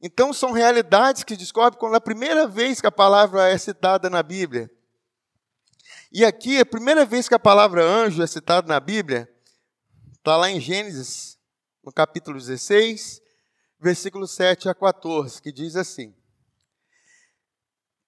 Então 0.00 0.32
são 0.32 0.52
realidades 0.52 1.22
que 1.22 1.36
descobre 1.36 1.78
quando 1.78 1.94
é 1.94 1.96
a 1.98 2.00
primeira 2.00 2.48
vez 2.48 2.80
que 2.80 2.86
a 2.86 2.92
palavra 2.92 3.46
é 3.46 3.58
citada 3.58 4.08
na 4.08 4.22
Bíblia. 4.22 4.70
E 6.10 6.24
aqui, 6.24 6.58
a 6.58 6.64
primeira 6.64 7.04
vez 7.04 7.28
que 7.28 7.34
a 7.34 7.38
palavra 7.38 7.84
anjo 7.84 8.22
é 8.22 8.26
citada 8.26 8.66
na 8.66 8.80
Bíblia, 8.80 9.28
está 10.14 10.34
lá 10.34 10.50
em 10.50 10.60
Gênesis, 10.60 11.36
no 11.84 11.92
capítulo 11.92 12.38
16, 12.38 13.20
versículo 13.78 14.26
7 14.26 14.68
a 14.70 14.74
14, 14.74 15.42
que 15.42 15.52
diz 15.52 15.76
assim: 15.76 16.14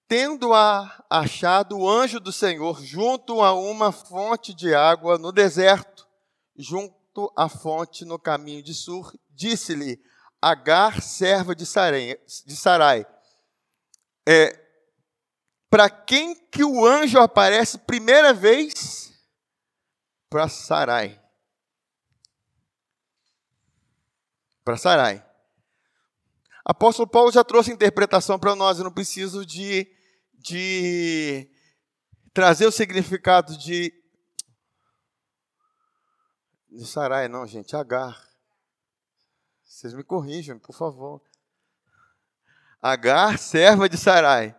Tendo-a 0.09 1.05
achado 1.07 1.77
o 1.77 1.87
anjo 1.87 2.19
do 2.19 2.33
Senhor 2.33 2.83
junto 2.83 3.43
a 3.43 3.53
uma 3.53 3.91
fonte 3.91 4.55
de 4.55 4.73
água 4.73 5.19
no 5.19 5.31
deserto, 5.31 6.07
junto 6.57 7.31
à 7.37 7.47
fonte 7.47 8.03
no 8.05 8.17
caminho 8.17 8.63
de 8.63 8.73
Sur, 8.73 9.13
disse-lhe: 9.29 10.01
Agar, 10.41 10.99
serva 10.99 11.55
de 11.55 11.63
Sarai, 11.63 13.05
é, 14.27 14.59
para 15.69 15.87
quem 15.91 16.33
que 16.33 16.63
o 16.63 16.83
anjo 16.83 17.19
aparece 17.19 17.77
primeira 17.77 18.33
vez? 18.33 19.13
Para 20.27 20.49
Sarai. 20.49 21.21
Para 24.65 24.75
Sarai. 24.75 25.23
Apóstolo 26.65 27.07
Paulo 27.07 27.31
já 27.31 27.43
trouxe 27.43 27.71
interpretação 27.71 28.39
para 28.39 28.55
nós, 28.55 28.77
eu 28.79 28.83
não 28.83 28.91
preciso 28.91 29.45
de, 29.45 29.91
de 30.39 31.49
trazer 32.33 32.65
o 32.65 32.71
significado 32.71 33.57
de, 33.57 33.93
de 36.71 36.85
Sarai, 36.87 37.27
não, 37.27 37.45
gente, 37.45 37.75
Agar. 37.75 38.27
Vocês 39.63 39.93
me 39.93 40.03
corrijam, 40.03 40.57
por 40.57 40.73
favor. 40.73 41.21
Agar, 42.81 43.37
serva 43.37 43.89
de 43.89 43.97
Sarai. 43.97 44.55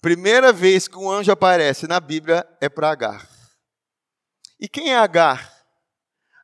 Primeira 0.00 0.52
vez 0.52 0.88
que 0.88 0.96
um 0.96 1.10
anjo 1.10 1.30
aparece 1.30 1.86
na 1.86 2.00
Bíblia 2.00 2.46
é 2.60 2.68
para 2.68 2.90
Agar. 2.90 3.28
E 4.58 4.68
quem 4.68 4.92
é 4.92 4.96
Agar? 4.96 5.52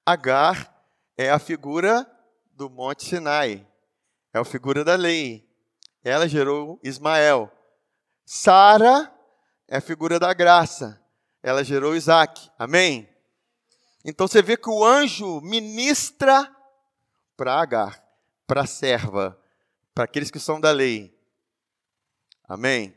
Agar 0.05 0.75
é 1.17 1.31
a 1.31 1.39
figura 1.39 2.07
do 2.53 2.69
Monte 2.69 3.05
Sinai, 3.05 3.67
é 4.33 4.39
a 4.39 4.45
figura 4.45 4.85
da 4.85 4.97
lei. 4.97 5.49
Ela 6.03 6.29
gerou 6.29 6.81
Ismael. 6.83 7.53
Sara 8.31 9.11
é 9.67 9.79
a 9.79 9.81
figura 9.81 10.19
da 10.19 10.35
graça, 10.35 11.03
ela 11.43 11.65
gerou 11.65 11.97
Isaac. 11.97 12.51
Amém? 12.59 13.09
Então 14.05 14.29
você 14.29 14.43
vê 14.43 14.55
que 14.55 14.69
o 14.69 14.85
anjo 14.85 15.41
ministra 15.41 16.55
para 17.39 17.59
Agar, 17.59 18.05
para 18.47 18.65
a 18.65 18.67
serva, 18.67 19.43
para 19.95 20.05
aqueles 20.05 20.31
que 20.31 20.39
são 20.39 20.61
da 20.61 20.71
lei. 20.71 21.19
Amém? 22.47 22.95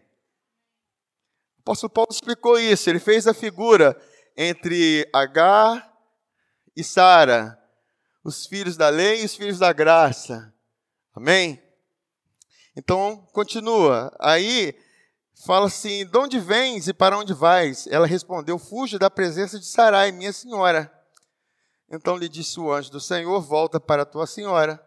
O 1.60 1.62
apóstolo 1.62 1.94
Paulo 1.94 2.12
explicou 2.12 2.60
isso, 2.60 2.90
ele 2.90 3.00
fez 3.00 3.26
a 3.26 3.34
figura 3.34 3.98
entre 4.36 5.10
Agar 5.14 5.98
e 6.76 6.84
Sara, 6.84 7.58
os 8.22 8.46
filhos 8.46 8.76
da 8.76 8.90
lei 8.90 9.22
e 9.22 9.26
os 9.26 9.34
filhos 9.34 9.60
da 9.60 9.72
graça. 9.72 10.54
Amém? 11.16 11.64
Então, 12.76 13.26
continua. 13.32 14.14
Aí, 14.20 14.78
fala 15.46 15.68
assim: 15.68 16.06
De 16.06 16.18
onde 16.18 16.40
vens 16.40 16.88
e 16.88 16.94
para 16.94 17.18
onde 17.18 17.34
vais? 17.34 17.88
Ela 17.88 18.08
respondeu: 18.08 18.58
Fujo 18.58 18.98
da 18.98 19.10
presença 19.10 19.60
de 19.60 19.66
Sarai, 19.66 20.12
minha 20.12 20.34
senhora. 20.34 20.92
Então 21.90 22.16
lhe 22.16 22.30
disse 22.30 22.60
o 22.60 22.72
anjo 22.72 22.92
do 22.92 23.00
Senhor: 23.00 23.42
Volta 23.42 23.80
para 23.80 24.04
a 24.04 24.06
tua 24.06 24.26
senhora 24.26 24.82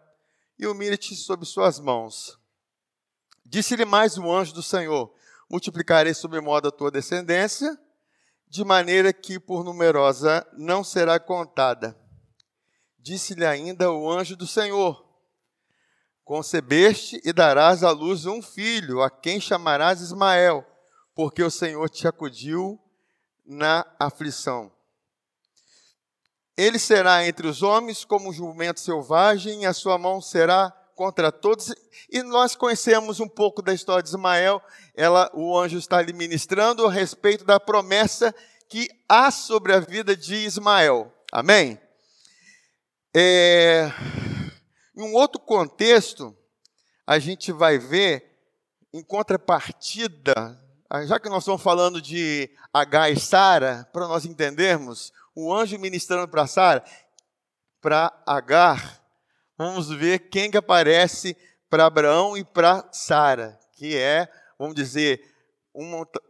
e 0.57 0.65
humilha-te 0.65 1.15
sob 1.15 1.45
suas 1.45 1.79
mãos. 1.79 2.39
Disse-lhe 3.45 3.85
mais 3.85 4.17
o 4.17 4.31
anjo 4.31 4.53
do 4.53 4.63
Senhor: 4.63 5.13
Multiplicarei 5.49 6.13
sobre 6.13 6.41
modo 6.41 6.67
a 6.67 6.71
tua 6.71 6.89
descendência, 6.89 7.77
de 8.47 8.63
maneira 8.63 9.13
que 9.13 9.39
por 9.39 9.63
numerosa 9.63 10.45
não 10.53 10.83
será 10.83 11.19
contada. 11.19 11.95
Disse-lhe 12.97 13.45
ainda 13.45 13.91
o 13.91 14.09
anjo 14.09 14.35
do 14.35 14.47
Senhor: 14.47 15.04
Concebeste 16.25 17.21
e 17.23 17.31
darás 17.31 17.83
à 17.83 17.91
luz 17.91 18.25
um 18.25 18.41
filho, 18.41 19.03
a 19.03 19.11
quem 19.11 19.39
chamarás 19.39 20.01
Ismael, 20.01 20.65
porque 21.13 21.43
o 21.43 21.51
Senhor 21.51 21.87
te 21.87 22.07
acudiu 22.07 22.79
na 23.45 23.85
aflição. 23.99 24.71
Ele 26.57 26.79
será 26.79 27.27
entre 27.27 27.47
os 27.47 27.61
homens 27.61 28.03
como 28.03 28.29
um 28.29 28.33
jumento 28.33 28.79
selvagem, 28.79 29.61
e 29.61 29.65
a 29.67 29.73
sua 29.73 29.99
mão 29.99 30.19
será 30.19 30.71
contra 30.95 31.31
todos. 31.31 31.71
E 32.09 32.23
nós 32.23 32.55
conhecemos 32.55 33.19
um 33.19 33.27
pouco 33.27 33.61
da 33.61 33.73
história 33.73 34.01
de 34.01 34.09
Ismael. 34.09 34.59
Ela, 34.95 35.29
o 35.31 35.55
anjo 35.55 35.77
está 35.77 35.97
ali 35.97 36.11
ministrando 36.11 36.87
a 36.87 36.91
respeito 36.91 37.45
da 37.45 37.59
promessa 37.59 38.33
que 38.67 38.89
há 39.07 39.29
sobre 39.29 39.73
a 39.73 39.79
vida 39.79 40.17
de 40.17 40.35
Ismael. 40.35 41.13
Amém? 41.31 41.79
É, 43.13 43.91
em 44.95 45.01
um 45.01 45.13
outro 45.13 45.41
contexto, 45.41 46.35
a 47.05 47.19
gente 47.19 47.51
vai 47.51 47.77
ver, 47.77 48.39
em 48.93 49.03
contrapartida, 49.03 50.57
já 51.05 51.19
que 51.19 51.27
nós 51.27 51.43
estamos 51.43 51.61
falando 51.61 52.01
de 52.01 52.49
H 52.73 53.09
e 53.09 53.19
Sara, 53.19 53.89
para 53.91 54.07
nós 54.07 54.25
entendermos, 54.25 55.11
o 55.35 55.53
anjo 55.53 55.77
ministrando 55.77 56.27
para 56.27 56.47
Sara, 56.47 56.83
para 57.81 58.11
Agar, 58.25 59.01
vamos 59.57 59.89
ver 59.89 60.29
quem 60.29 60.49
que 60.49 60.57
aparece 60.57 61.35
para 61.69 61.85
Abraão 61.85 62.37
e 62.37 62.43
para 62.43 62.87
Sara, 62.91 63.59
que 63.73 63.97
é, 63.97 64.29
vamos 64.57 64.75
dizer, 64.75 65.33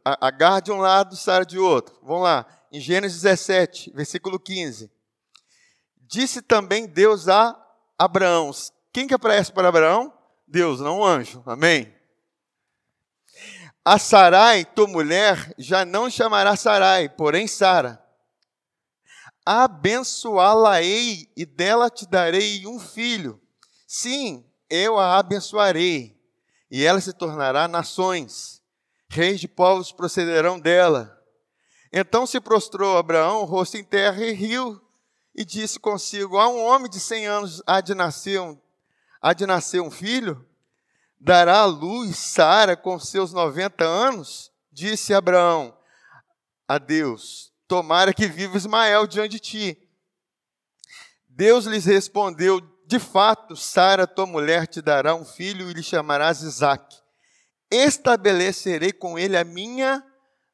Agar 0.03 0.59
de 0.59 0.71
um 0.71 0.77
lado, 0.77 1.15
Sara 1.15 1.45
de 1.45 1.59
outro. 1.59 1.99
Vamos 2.01 2.23
lá, 2.23 2.47
em 2.71 2.79
Gênesis 2.79 3.21
17, 3.21 3.91
versículo 3.93 4.39
15. 4.39 4.91
Disse 5.97 6.41
também 6.41 6.87
Deus 6.87 7.27
a 7.27 7.64
Abraão. 7.97 8.51
Quem 8.93 9.07
que 9.07 9.13
aparece 9.13 9.51
para 9.51 9.69
Abraão? 9.69 10.13
Deus, 10.47 10.79
não 10.79 10.99
um 10.99 11.05
anjo. 11.05 11.43
Amém? 11.45 11.93
A 13.83 13.99
Sarai, 13.99 14.65
tua 14.65 14.87
mulher, 14.87 15.53
já 15.57 15.85
não 15.85 16.09
chamará 16.09 16.55
Sarai, 16.55 17.09
porém 17.09 17.47
Sara 17.47 18.05
abençoá-la-ei 19.45 21.29
e 21.37 21.45
dela 21.45 21.89
te 21.89 22.07
darei 22.07 22.65
um 22.65 22.79
filho. 22.79 23.39
Sim, 23.87 24.43
eu 24.67 24.97
a 24.97 25.19
abençoarei, 25.19 26.19
e 26.71 26.83
ela 26.83 26.99
se 26.99 27.13
tornará 27.13 27.67
nações. 27.67 28.61
Reis 29.07 29.39
de 29.39 29.47
povos 29.47 29.91
procederão 29.91 30.59
dela. 30.59 31.15
Então 31.93 32.25
se 32.25 32.41
prostrou 32.41 32.97
Abraão, 32.97 33.45
rosto 33.45 33.77
em 33.77 33.83
terra, 33.83 34.25
e 34.25 34.33
riu, 34.33 34.81
e 35.35 35.43
disse 35.43 35.77
consigo: 35.77 36.37
Há 36.37 36.47
um 36.47 36.63
homem 36.63 36.89
de 36.89 36.99
cem 36.99 37.27
anos 37.27 37.61
há 37.67 37.81
de 37.81 37.93
nascer 37.93 38.39
um, 38.39 38.57
há 39.21 39.33
de 39.33 39.45
nascer 39.45 39.81
um 39.81 39.91
filho? 39.91 40.47
Dará 41.19 41.59
à 41.59 41.65
luz 41.65 42.17
Sara 42.17 42.77
com 42.77 42.97
seus 42.99 43.33
noventa 43.33 43.83
anos? 43.83 44.51
Disse 44.71 45.13
Abraão 45.13 45.77
a 46.67 46.77
Deus: 46.77 47.51
Tomara 47.67 48.13
que 48.13 48.27
viva 48.27 48.55
Ismael 48.55 49.05
diante 49.05 49.31
de 49.31 49.39
ti. 49.39 49.89
Deus 51.27 51.65
lhes 51.65 51.85
respondeu: 51.85 52.61
De 52.87 52.99
fato, 52.99 53.55
Sara, 53.57 54.07
tua 54.07 54.25
mulher, 54.25 54.67
te 54.67 54.81
dará 54.81 55.13
um 55.13 55.25
filho 55.25 55.69
e 55.69 55.73
lhe 55.73 55.83
chamarás 55.83 56.41
Isaque. 56.41 56.95
Estabelecerei 57.69 58.93
com 58.93 59.19
ele 59.19 59.35
a 59.35 59.43
minha 59.43 60.03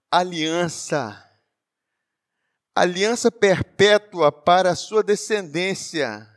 aliança, 0.09 1.23
aliança 2.75 3.31
perpétua 3.31 4.31
para 4.31 4.71
a 4.71 4.75
sua 4.75 5.03
descendência. 5.03 6.27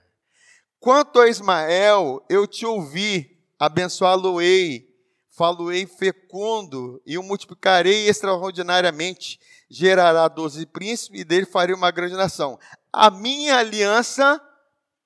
Quanto 0.80 1.20
a 1.20 1.28
Ismael, 1.28 2.24
eu 2.28 2.46
te 2.46 2.66
ouvi, 2.66 3.42
abençoá-lo-ei, 3.58 4.92
falo-ei 5.30 5.86
fecundo 5.86 7.00
e 7.06 7.16
o 7.16 7.22
multiplicarei 7.22 8.08
extraordinariamente 8.08 9.40
gerará 9.70 10.28
doze 10.28 10.66
príncipes 10.66 11.20
e 11.20 11.24
dele 11.24 11.46
farei 11.46 11.74
uma 11.74 11.90
grande 11.90 12.14
nação. 12.14 12.58
A 12.92 13.10
minha 13.10 13.56
aliança, 13.56 14.40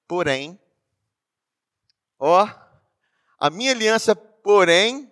porém, 0.06 0.60
ó, 2.18 2.48
a 3.38 3.50
minha 3.50 3.70
aliança, 3.70 4.16
porém, 4.16 5.10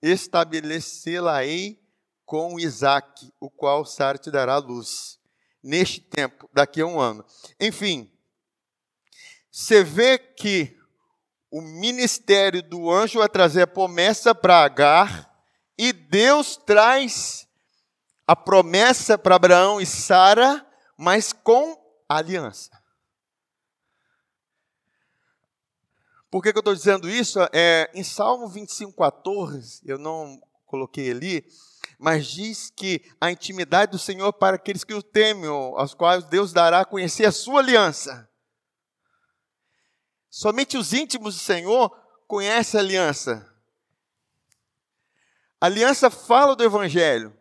estabelecê-la-ei 0.00 1.78
com 2.24 2.58
Isaac, 2.60 3.32
o 3.40 3.50
qual 3.50 3.84
Sara 3.84 4.16
te 4.16 4.30
dará 4.30 4.56
luz, 4.58 5.19
neste 5.62 6.00
tempo, 6.00 6.48
daqui 6.52 6.80
a 6.80 6.86
um 6.86 7.00
ano. 7.00 7.24
Enfim, 7.58 8.10
você 9.50 9.82
vê 9.82 10.18
que 10.18 10.78
o 11.50 11.60
ministério 11.60 12.62
do 12.62 12.90
anjo 12.90 13.18
vai 13.18 13.28
trazer 13.28 13.62
a 13.62 13.66
promessa 13.66 14.34
para 14.34 14.62
Agar, 14.62 15.28
e 15.76 15.92
Deus 15.92 16.56
traz 16.56 17.48
a 18.26 18.36
promessa 18.36 19.18
para 19.18 19.34
Abraão 19.34 19.80
e 19.80 19.86
Sara, 19.86 20.64
mas 20.96 21.32
com 21.32 21.76
aliança. 22.08 22.70
Por 26.30 26.42
que, 26.42 26.52
que 26.52 26.58
eu 26.58 26.60
estou 26.60 26.74
dizendo 26.74 27.10
isso? 27.10 27.40
É, 27.52 27.90
em 27.92 28.04
Salmo 28.04 28.46
25, 28.46 28.92
14, 28.92 29.80
eu 29.84 29.98
não 29.98 30.40
coloquei 30.64 31.10
ali, 31.10 31.44
mas 32.00 32.26
diz 32.26 32.70
que 32.70 33.04
a 33.20 33.30
intimidade 33.30 33.92
do 33.92 33.98
Senhor 33.98 34.32
para 34.32 34.56
aqueles 34.56 34.82
que 34.82 34.94
o 34.94 35.02
temem, 35.02 35.44
aos 35.46 35.92
quais 35.92 36.24
Deus 36.24 36.50
dará 36.50 36.80
a 36.80 36.84
conhecer 36.84 37.26
a 37.26 37.32
sua 37.32 37.60
aliança. 37.60 38.26
Somente 40.30 40.78
os 40.78 40.94
íntimos 40.94 41.34
do 41.34 41.40
Senhor 41.40 41.90
conhecem 42.26 42.80
a 42.80 42.82
aliança. 42.82 43.54
A 45.60 45.66
aliança 45.66 46.08
fala 46.08 46.56
do 46.56 46.64
Evangelho. 46.64 47.36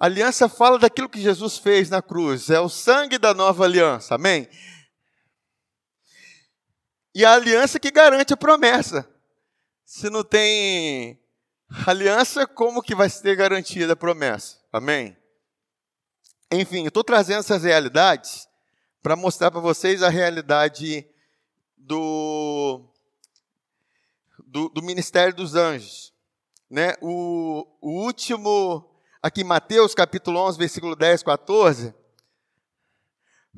A 0.00 0.06
aliança 0.06 0.48
fala 0.48 0.78
daquilo 0.78 1.10
que 1.10 1.20
Jesus 1.20 1.58
fez 1.58 1.90
na 1.90 2.00
cruz, 2.00 2.48
é 2.48 2.58
o 2.58 2.68
sangue 2.68 3.18
da 3.18 3.34
nova 3.34 3.64
aliança, 3.64 4.14
amém? 4.14 4.48
E 7.14 7.26
a 7.26 7.34
aliança 7.34 7.78
que 7.78 7.90
garante 7.90 8.32
a 8.32 8.38
promessa. 8.38 9.06
Se 9.84 10.08
não 10.08 10.24
tem 10.24 11.21
aliança, 11.86 12.46
como 12.46 12.82
que 12.82 12.94
vai 12.94 13.08
ser 13.08 13.36
garantida 13.36 13.94
a 13.94 13.96
promessa? 13.96 14.58
Amém? 14.72 15.16
Enfim, 16.50 16.82
eu 16.82 16.88
estou 16.88 17.02
trazendo 17.02 17.40
essas 17.40 17.64
realidades 17.64 18.46
para 19.02 19.16
mostrar 19.16 19.50
para 19.50 19.60
vocês 19.60 20.02
a 20.02 20.08
realidade 20.08 21.06
do, 21.76 22.84
do, 24.46 24.68
do, 24.68 24.82
ministério 24.82 25.34
dos 25.34 25.54
anjos. 25.54 26.12
Né? 26.70 26.94
O, 27.00 27.66
o 27.80 28.04
último 28.04 28.88
aqui 29.22 29.42
Mateus 29.42 29.94
capítulo 29.94 30.38
11, 30.40 30.58
versículo 30.58 30.94
10, 30.94 31.22
14, 31.22 31.94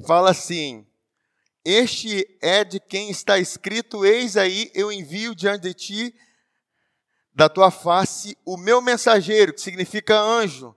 fala 0.06 0.30
assim: 0.30 0.86
Este 1.64 2.26
é 2.40 2.64
de 2.64 2.80
quem 2.80 3.10
está 3.10 3.38
escrito: 3.38 4.04
Eis 4.04 4.36
aí 4.36 4.70
eu 4.74 4.90
envio 4.90 5.34
diante 5.34 5.62
de 5.62 5.74
ti, 5.74 6.14
da 7.34 7.48
tua 7.48 7.70
face, 7.70 8.38
o 8.44 8.56
meu 8.56 8.80
mensageiro, 8.80 9.52
que 9.52 9.60
significa 9.60 10.20
anjo, 10.20 10.74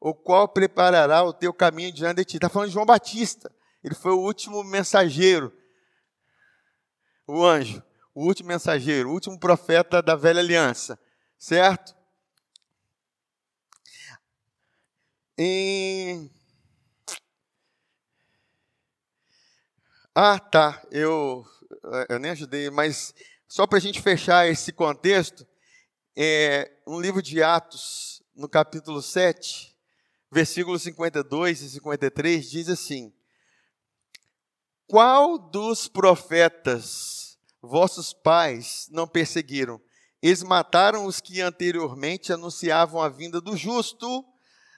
o 0.00 0.14
qual 0.14 0.46
preparará 0.46 1.24
o 1.24 1.32
teu 1.32 1.52
caminho 1.52 1.92
diante 1.92 2.18
de 2.18 2.24
ti. 2.24 2.36
Está 2.36 2.48
falando 2.48 2.68
de 2.68 2.74
João 2.74 2.86
Batista. 2.86 3.52
Ele 3.82 3.94
foi 3.94 4.12
o 4.12 4.20
último 4.20 4.62
mensageiro, 4.62 5.52
o 7.26 7.44
anjo, 7.44 7.82
o 8.14 8.24
último 8.24 8.48
mensageiro, 8.48 9.08
o 9.08 9.12
último 9.12 9.38
profeta 9.38 10.00
da 10.00 10.14
velha 10.14 10.40
aliança, 10.40 10.98
certo? 11.38 11.94
Em... 15.38 16.30
Ah, 20.14 20.38
tá. 20.38 20.82
Eu, 20.90 21.44
eu 22.08 22.18
nem 22.18 22.30
ajudei, 22.30 22.70
mas 22.70 23.14
só 23.46 23.66
para 23.66 23.78
a 23.78 23.80
gente 23.80 24.00
fechar 24.00 24.48
esse 24.48 24.72
contexto, 24.72 25.46
é, 26.18 26.72
um 26.86 26.98
livro 26.98 27.20
de 27.20 27.42
Atos, 27.42 28.22
no 28.34 28.48
capítulo 28.48 29.02
7, 29.02 29.76
versículos 30.32 30.80
52 30.82 31.60
e 31.60 31.68
53, 31.68 32.50
diz 32.50 32.68
assim: 32.70 33.12
Qual 34.86 35.38
dos 35.38 35.88
profetas 35.88 37.38
vossos 37.60 38.14
pais 38.14 38.88
não 38.90 39.06
perseguiram? 39.06 39.78
Eles 40.22 40.42
mataram 40.42 41.04
os 41.04 41.20
que 41.20 41.42
anteriormente 41.42 42.32
anunciavam 42.32 43.02
a 43.02 43.10
vinda 43.10 43.38
do 43.38 43.54
justo 43.54 44.24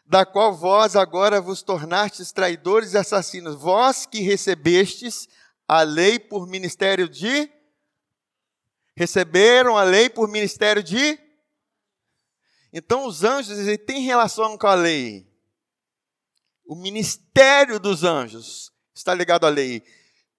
da 0.05 0.27
qual 0.27 0.55
vós 0.57 0.96
agora 0.96 1.40
vos 1.40 1.62
tornastes 1.62 2.33
traidores 2.33 2.94
e 2.94 2.98
assassinos, 2.98 3.55
vós 3.55 4.07
que 4.07 4.20
recebestes 4.20 5.29
a 5.68 5.83
lei 5.83 6.18
por 6.18 6.48
ministério 6.48 7.09
de? 7.09 7.48
Receberam 8.96 9.77
a 9.77 9.85
lei 9.85 10.09
por 10.09 10.27
ministério 10.27 10.83
de 10.83 11.27
Então 12.72 13.07
os 13.07 13.24
anjos 13.24 13.59
eles 13.59 13.78
têm 13.87 14.02
relação 14.02 14.57
com 14.59 14.66
a 14.66 14.74
lei. 14.74 15.26
O 16.66 16.74
ministério 16.74 17.81
dos 17.81 18.04
anjos 18.04 18.70
está 18.94 19.14
ligado 19.14 19.46
à 19.46 19.48
lei. 19.48 19.83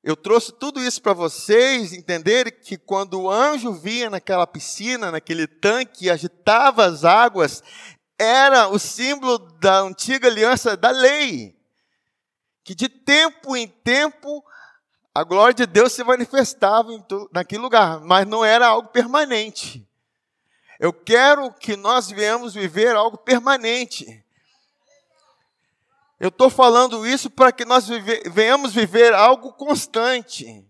Eu 0.03 0.15
trouxe 0.15 0.53
tudo 0.53 0.81
isso 0.81 1.01
para 1.01 1.13
vocês 1.13 1.91
entenderem 1.91 2.53
que 2.53 2.77
quando 2.77 3.21
o 3.21 3.29
anjo 3.29 3.73
vinha 3.73 4.09
naquela 4.09 4.47
piscina, 4.47 5.11
naquele 5.11 5.45
tanque 5.45 6.05
e 6.05 6.09
agitava 6.09 6.85
as 6.85 7.03
águas, 7.03 7.63
era 8.17 8.69
o 8.69 8.77
símbolo 8.77 9.39
da 9.59 9.81
antiga 9.81 10.27
aliança 10.27 10.77
da 10.77 10.91
lei. 10.91 11.57
Que 12.63 12.75
de 12.75 12.87
tempo 12.87 13.57
em 13.57 13.67
tempo 13.67 14.43
a 15.13 15.23
glória 15.23 15.53
de 15.53 15.65
Deus 15.65 15.91
se 15.91 16.03
manifestava 16.03 16.89
naquele 17.33 17.61
lugar, 17.61 17.99
mas 18.01 18.27
não 18.27 18.45
era 18.45 18.67
algo 18.67 18.89
permanente. 18.89 19.88
Eu 20.79 20.93
quero 20.93 21.51
que 21.51 21.75
nós 21.75 22.09
venhamos 22.09 22.53
viver 22.53 22.95
algo 22.95 23.17
permanente. 23.17 24.25
Eu 26.17 26.29
estou 26.29 26.49
falando 26.49 27.05
isso 27.05 27.29
para 27.29 27.51
que 27.51 27.65
nós 27.65 27.87
vive, 27.87 28.23
venhamos 28.29 28.73
viver 28.73 29.13
algo 29.13 29.51
constante. 29.53 30.65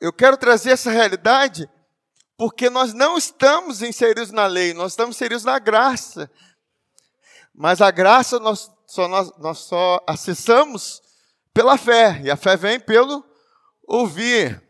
Eu 0.00 0.12
quero 0.12 0.36
trazer 0.36 0.72
essa 0.72 0.90
realidade 0.90 1.70
porque 2.36 2.68
nós 2.68 2.92
não 2.92 3.16
estamos 3.16 3.80
inseridos 3.80 4.32
na 4.32 4.46
lei, 4.46 4.74
nós 4.74 4.92
estamos 4.92 5.14
inseridos 5.14 5.44
na 5.44 5.58
graça. 5.60 6.28
Mas 7.54 7.80
a 7.80 7.92
graça 7.92 8.40
nós 8.40 8.70
só, 8.86 9.06
nós, 9.06 9.32
nós 9.38 9.58
só 9.58 10.02
acessamos 10.06 11.00
pela 11.52 11.78
fé, 11.78 12.20
e 12.24 12.30
a 12.30 12.36
fé 12.36 12.56
vem 12.56 12.80
pelo 12.80 13.24
ouvir. 13.86 14.63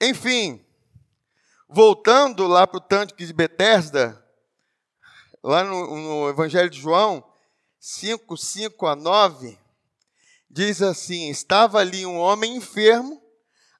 Enfim, 0.00 0.64
voltando 1.68 2.46
lá 2.46 2.66
para 2.66 2.78
o 2.78 2.80
tanque 2.80 3.24
de 3.24 3.32
Betesda, 3.32 4.22
lá 5.42 5.62
no, 5.64 5.96
no 5.96 6.28
Evangelho 6.28 6.70
de 6.70 6.80
João 6.80 7.24
5, 7.78 8.36
5 8.36 8.86
a 8.86 8.96
9, 8.96 9.58
diz 10.48 10.80
assim: 10.80 11.28
Estava 11.28 11.78
ali 11.78 12.06
um 12.06 12.18
homem 12.18 12.56
enfermo, 12.56 13.22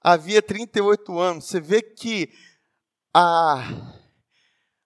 havia 0.01 0.43
38 0.43 1.19
anos. 1.19 1.47
Você 1.47 1.61
vê 1.61 1.81
que 1.81 2.31
a, 3.13 3.63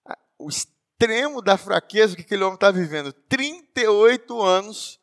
a, 0.05 0.17
o 0.37 0.47
extremo 0.47 1.41
da 1.41 1.57
fraqueza 1.57 2.15
que 2.15 2.21
aquele 2.21 2.43
homem 2.43 2.55
está 2.55 2.71
vivendo, 2.71 3.11
38 3.11 4.41
anos 4.41 4.99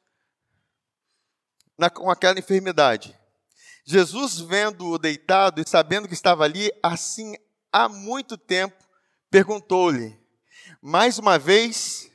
na, 1.76 1.90
com 1.90 2.10
aquela 2.10 2.38
enfermidade. 2.38 3.18
Jesus, 3.88 4.40
vendo-o 4.40 4.98
deitado 4.98 5.62
e 5.62 5.68
sabendo 5.68 6.08
que 6.08 6.14
estava 6.14 6.42
ali, 6.42 6.72
assim 6.82 7.36
há 7.72 7.88
muito 7.88 8.36
tempo, 8.36 8.84
perguntou-lhe: 9.30 10.20
mais 10.82 11.18
uma 11.18 11.38
vez, 11.38 12.10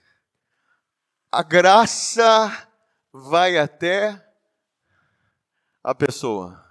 a 1.32 1.42
graça 1.42 2.68
vai 3.14 3.58
até 3.58 4.22
a 5.82 5.96
pessoa. 5.96 6.62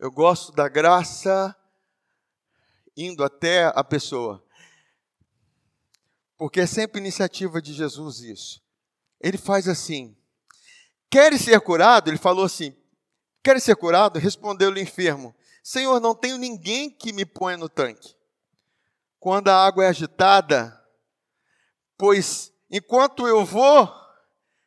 Eu 0.00 0.10
gosto 0.10 0.50
da 0.50 0.68
graça 0.68 1.56
indo 2.96 3.22
até 3.22 3.66
a 3.66 3.84
pessoa. 3.84 4.44
Porque 6.36 6.60
é 6.60 6.66
sempre 6.66 7.00
iniciativa 7.00 7.62
de 7.62 7.72
Jesus 7.72 8.18
isso. 8.18 8.60
Ele 9.20 9.38
faz 9.38 9.68
assim: 9.68 10.16
Queres 11.08 11.42
ser 11.42 11.60
curado? 11.60 12.08
Ele 12.08 12.18
falou 12.18 12.44
assim: 12.44 12.76
Queres 13.46 13.62
ser 13.62 13.76
curado? 13.76 14.18
Respondeu-lhe 14.18 14.80
o 14.80 14.82
enfermo: 14.82 15.32
Senhor, 15.62 16.00
não 16.00 16.16
tenho 16.16 16.36
ninguém 16.36 16.90
que 16.90 17.12
me 17.12 17.24
ponha 17.24 17.56
no 17.56 17.68
tanque 17.68 18.16
quando 19.20 19.46
a 19.46 19.64
água 19.64 19.84
é 19.84 19.86
agitada, 19.86 20.84
pois 21.96 22.52
enquanto 22.68 23.24
eu 23.28 23.44
vou, 23.44 23.88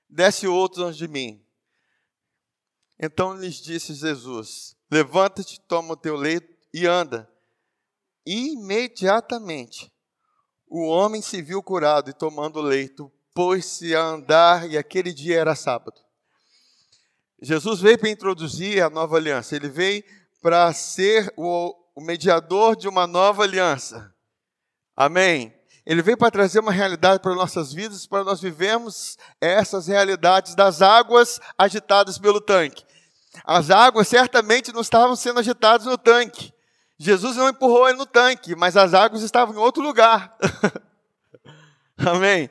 desce 0.10 0.48
outro 0.48 0.86
antes 0.86 0.98
de 0.98 1.10
mim. 1.10 1.46
Então 2.98 3.36
lhes 3.36 3.56
disse 3.56 3.94
Jesus: 3.94 4.78
Levanta-te, 4.90 5.60
toma 5.60 5.92
o 5.92 5.98
teu 5.98 6.16
leito 6.16 6.48
e 6.74 6.88
anda. 6.88 7.30
imediatamente 8.26 9.92
o 10.66 10.88
homem 10.88 11.22
se 11.22 11.42
viu 11.42 11.62
curado 11.62 12.12
e 12.12 12.14
tomando 12.14 12.60
o 12.60 12.62
leito, 12.62 13.12
pôs-se 13.34 13.94
a 13.94 14.02
andar, 14.02 14.70
e 14.70 14.78
aquele 14.78 15.12
dia 15.12 15.38
era 15.38 15.54
sábado. 15.54 16.00
Jesus 17.42 17.80
veio 17.80 17.98
para 17.98 18.10
introduzir 18.10 18.82
a 18.84 18.90
nova 18.90 19.18
aliança, 19.18 19.56
ele 19.56 19.70
veio 19.70 20.04
para 20.42 20.72
ser 20.74 21.32
o, 21.38 21.74
o 21.96 22.02
mediador 22.02 22.76
de 22.76 22.88
uma 22.88 23.08
nova 23.08 23.44
aliança. 23.44 24.14
Amém. 24.96 25.54
Ele 25.86 26.02
veio 26.02 26.18
para 26.18 26.30
trazer 26.30 26.60
uma 26.60 26.72
realidade 26.72 27.22
para 27.22 27.34
nossas 27.34 27.74
vidas, 27.74 28.06
para 28.06 28.24
nós 28.24 28.42
vivermos 28.42 29.18
essas 29.42 29.88
realidades 29.88 30.54
das 30.54 30.82
águas 30.82 31.40
agitadas 31.58 32.18
pelo 32.18 32.42
tanque. 32.42 32.84
As 33.44 33.70
águas 33.70 34.08
certamente 34.08 34.72
não 34.74 34.82
estavam 34.82 35.16
sendo 35.16 35.40
agitadas 35.40 35.86
no 35.86 35.98
tanque. 35.98 36.54
Jesus 36.98 37.38
não 37.38 37.50
empurrou 37.50 37.88
ele 37.88 37.98
no 37.98 38.06
tanque, 38.06 38.56
mas 38.56 38.76
as 38.76 38.94
águas 38.94 39.24
estavam 39.24 39.56
em 39.56 39.58
outro 39.58 39.82
lugar. 39.82 40.38
Amém. 41.98 42.50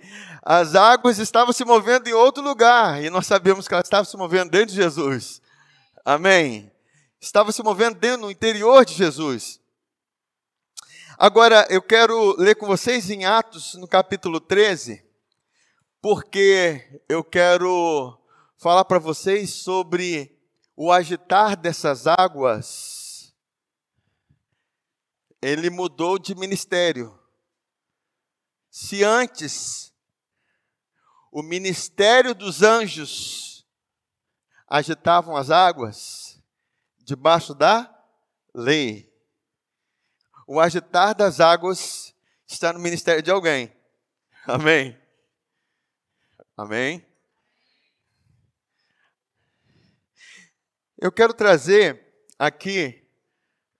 As 0.51 0.75
águas 0.75 1.19
estavam 1.19 1.53
se 1.53 1.63
movendo 1.63 2.09
em 2.09 2.15
outro 2.15 2.43
lugar, 2.43 3.05
e 3.05 3.11
nós 3.11 3.27
sabemos 3.27 3.69
que 3.69 3.75
elas 3.75 3.85
estavam 3.85 4.07
se 4.07 4.17
movendo 4.17 4.51
dentro 4.51 4.69
de 4.69 4.77
Jesus. 4.77 5.43
Amém. 6.03 6.73
Estava 7.21 7.53
se 7.53 7.63
movendo 7.63 7.99
dentro 7.99 8.23
no 8.23 8.31
interior 8.31 8.83
de 8.83 8.95
Jesus. 8.95 9.61
Agora, 11.19 11.67
eu 11.69 11.83
quero 11.83 12.35
ler 12.39 12.55
com 12.55 12.67
vocês 12.67 13.11
em 13.11 13.27
Atos, 13.27 13.75
no 13.75 13.87
capítulo 13.87 14.41
13, 14.41 15.05
porque 16.01 17.03
eu 17.07 17.23
quero 17.23 18.19
falar 18.57 18.87
para 18.87 18.99
vocês 18.99 19.51
sobre 19.51 20.35
o 20.75 20.91
agitar 20.91 21.59
dessas 21.59 22.07
águas. 22.07 23.35
Ele 25.43 25.69
mudou 25.69 26.19
de 26.19 26.35
ministério. 26.35 27.21
Se 28.71 29.05
antes 29.05 29.88
o 31.31 31.43
ministério 31.43 32.35
dos 32.35 32.62
anjos 32.62 33.67
agitavam 34.67 35.37
as 35.37 35.51
águas 35.51 36.43
debaixo 36.99 37.55
da 37.55 37.95
lei, 38.55 39.11
o 40.47 40.61
agitar 40.61 41.14
das 41.14 41.41
águas 41.41 42.14
está 42.47 42.73
no 42.73 42.79
ministério 42.79 43.23
de 43.23 43.31
alguém. 43.31 43.73
Amém. 44.47 44.99
Amém. 46.57 47.07
Eu 50.99 51.12
quero 51.12 51.33
trazer 51.33 52.27
aqui 52.38 53.07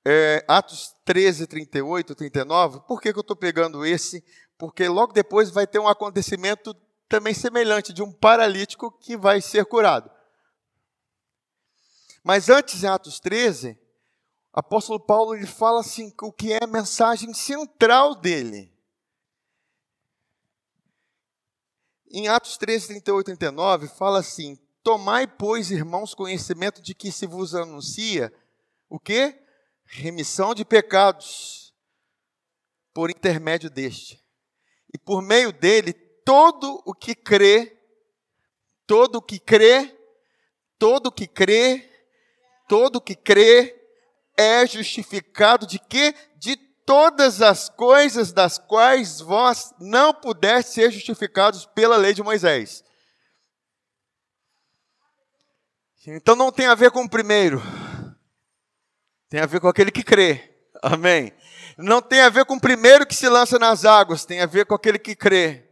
é, 0.07 0.45
Atos 0.47 0.95
13, 1.05 1.47
38, 1.47 2.15
39. 2.15 2.81
Por 2.87 3.01
que, 3.01 3.13
que 3.13 3.19
eu 3.19 3.23
estou 3.23 3.37
pegando 3.37 3.85
esse? 3.85 4.25
Porque 4.57 4.89
logo 4.89 5.13
depois 5.13 5.51
vai 5.51 5.67
ter 5.67 5.79
um 5.79 5.89
acontecimento 5.89 6.75
também 7.09 7.33
semelhante 7.33 7.93
de 7.93 8.03
um 8.03 8.13
paralítico 8.13 8.93
que 8.93 9.17
vai 9.17 9.41
ser 9.41 9.65
curado. 9.65 10.11
Mas 12.23 12.49
antes, 12.49 12.85
em 12.85 12.87
Atos 12.87 13.19
13, 13.19 13.79
apóstolo 14.53 15.01
Paulo 15.01 15.35
ele 15.35 15.47
fala 15.47 15.81
assim 15.81 16.13
o 16.23 16.33
que 16.33 16.53
é 16.53 16.63
a 16.63 16.67
mensagem 16.67 17.33
central 17.33 18.15
dele. 18.15 18.73
Em 22.11 22.29
Atos 22.29 22.57
13, 22.57 22.89
38 22.89 23.31
e 23.31 23.37
39, 23.37 23.89
fala 23.89 24.19
assim: 24.19 24.57
Tomai, 24.83 25.27
pois, 25.27 25.71
irmãos, 25.71 26.15
conhecimento 26.15 26.81
de 26.83 26.95
que 26.95 27.13
se 27.13 27.27
vos 27.27 27.55
anuncia 27.55 28.33
o 28.89 28.99
que? 28.99 29.39
Remissão 29.85 30.55
de 30.55 30.65
pecados 30.65 31.75
por 32.95 33.11
intermédio 33.11 33.71
deste. 33.71 34.23
E 34.93 34.99
por 34.99 35.23
meio 35.23 35.53
dele, 35.53 35.93
todo 36.29 36.83
o 36.85 36.93
que 36.93 37.15
crê, 37.15 37.75
todo 38.87 39.17
o 39.17 39.23
que 39.23 39.39
crê, 39.39 39.97
todo 40.79 41.07
o 41.07 41.11
que 41.11 41.27
crê, 41.27 41.91
todo 42.69 42.97
o 42.97 43.01
que 43.01 43.17
crê 43.17 43.75
é 44.37 44.67
justificado 44.67 45.67
de 45.67 45.79
quê? 45.79 46.15
De 46.37 46.55
todas 46.85 47.41
as 47.41 47.71
coisas 47.71 48.31
das 48.31 48.59
quais 48.59 49.23
vós 49.23 49.73
não 49.81 50.13
pudeste 50.13 50.73
ser 50.73 50.91
justificados 50.91 51.65
pela 51.65 51.97
lei 51.97 52.13
de 52.13 52.23
Moisés. 52.23 52.85
Então 56.07 56.37
não 56.37 56.53
tem 56.53 56.67
a 56.67 56.75
ver 56.75 56.91
com 56.91 57.05
o 57.05 57.09
primeiro, 57.09 57.63
tem 59.31 59.41
a 59.41 59.47
ver 59.47 59.61
com 59.61 59.69
aquele 59.69 59.91
que 59.91 60.03
crê. 60.03 60.55
Amém. 60.83 61.33
Não 61.79 62.03
tem 62.03 62.21
a 62.21 62.29
ver 62.29 62.45
com 62.45 62.57
o 62.57 62.61
primeiro 62.61 63.07
que 63.07 63.17
se 63.17 63.31
lança 63.31 63.59
nas 63.59 63.87
águas, 63.87 64.27
tem 64.27 64.43
a 64.43 64.47
ver 64.47 64.67
com 64.67 64.75
aquele 64.75 64.99
que 64.99 65.17
crê. 65.17 65.68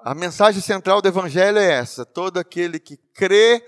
A 0.00 0.14
mensagem 0.14 0.62
central 0.62 1.02
do 1.02 1.08
Evangelho 1.08 1.58
é 1.58 1.72
essa: 1.72 2.06
todo 2.06 2.38
aquele 2.38 2.78
que 2.78 2.96
crê 2.96 3.66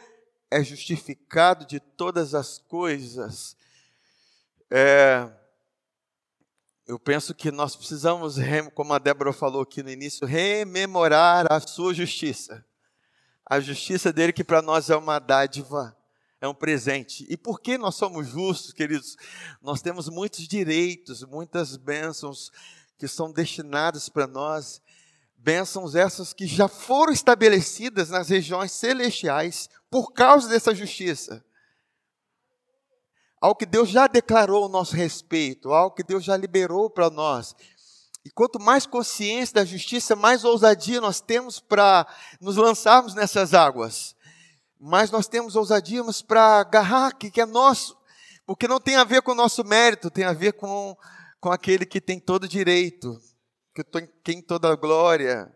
é 0.49 0.62
justificado 0.62 1.66
de 1.66 1.81
todas 1.81 2.35
as 2.35 2.59
coisas. 2.59 3.57
É, 4.71 5.29
eu 6.87 7.01
penso 7.01 7.35
que 7.35 7.51
nós 7.51 7.75
precisamos, 7.75 8.37
como 8.75 8.93
a 8.93 8.99
Débora 8.99 9.33
falou 9.33 9.62
aqui 9.62 9.83
no 9.83 9.90
início, 9.90 10.25
rememorar 10.25 11.51
a 11.51 11.59
sua 11.59 11.93
justiça. 11.93 12.64
A 13.45 13.59
justiça 13.59 14.12
dele, 14.12 14.33
que 14.33 14.45
para 14.45 14.62
nós 14.62 14.88
é 14.88 14.97
uma 14.97 15.19
dádiva, 15.19 15.97
é 16.40 16.47
um 16.47 16.55
presente. 16.55 17.27
E 17.29 17.37
por 17.37 17.61
que 17.61 17.77
nós 17.77 17.97
somos 17.97 18.29
justos, 18.29 18.73
queridos? 18.73 19.16
Nós 19.61 19.83
temos 19.83 20.09
muitos 20.09 20.47
direitos, 20.47 21.25
muitas 21.25 21.77
bênçãos 21.77 22.53
que 22.97 23.09
são 23.09 23.33
destinadas 23.33 24.09
para 24.09 24.29
nós. 24.29 24.81
Bênçãos 25.42 25.94
essas 25.94 26.33
que 26.33 26.46
já 26.46 26.68
foram 26.68 27.12
estabelecidas 27.12 28.11
nas 28.11 28.29
regiões 28.29 28.72
celestiais 28.72 29.68
por 29.90 30.12
causa 30.12 30.48
dessa 30.48 30.74
justiça 30.74 31.44
ao 33.40 33.57
que 33.57 33.64
Deus 33.64 33.88
já 33.88 34.07
declarou 34.07 34.66
o 34.66 34.68
nosso 34.68 34.94
respeito, 34.94 35.72
ao 35.72 35.90
que 35.90 36.03
Deus 36.03 36.22
já 36.22 36.37
liberou 36.37 36.90
para 36.90 37.09
nós. 37.09 37.55
E 38.22 38.31
quanto 38.31 38.61
mais 38.61 38.85
consciência 38.85 39.55
da 39.55 39.64
justiça, 39.64 40.14
mais 40.14 40.44
ousadia 40.44 41.00
nós 41.00 41.20
temos 41.20 41.59
para 41.59 42.07
nos 42.38 42.57
lançarmos 42.57 43.14
nessas 43.14 43.55
águas. 43.55 44.14
Mais 44.79 45.11
nós 45.11 45.26
temos 45.26 45.57
ousadia 45.57 46.03
para 46.26 46.61
agarrar 46.61 47.12
que, 47.12 47.31
que 47.31 47.40
é 47.40 47.46
nosso. 47.46 47.96
Porque 48.44 48.68
não 48.68 48.79
tem 48.79 48.96
a 48.96 49.05
ver 49.05 49.22
com 49.22 49.33
o 49.33 49.37
nosso 49.37 49.64
mérito, 49.64 50.11
tem 50.11 50.24
a 50.24 50.35
ver 50.35 50.53
com, 50.53 50.94
com 51.40 51.50
aquele 51.50 51.87
que 51.87 52.00
tem 52.00 52.20
todo 52.20 52.46
direito, 52.46 53.18
que 53.74 53.85
tem 54.24 54.42
toda 54.42 54.72
a 54.72 54.76
glória. 54.76 55.52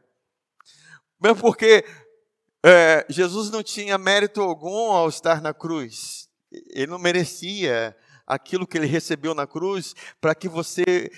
Mesmo 1.20 1.40
porque 1.40 1.84
é, 2.64 3.06
Jesus 3.08 3.50
não 3.50 3.62
tinha 3.62 3.98
mérito 3.98 4.40
algum 4.40 4.92
ao 4.92 5.08
estar 5.08 5.40
na 5.40 5.52
cruz 5.52 6.24
ele 6.70 6.86
não 6.86 6.98
merecia 6.98 7.96
aquilo 8.26 8.66
que 8.66 8.78
ele 8.78 8.86
recebeu 8.86 9.34
na 9.34 9.46
cruz 9.46 9.94
para 10.20 10.34
que 10.34 10.48
você 10.48 11.10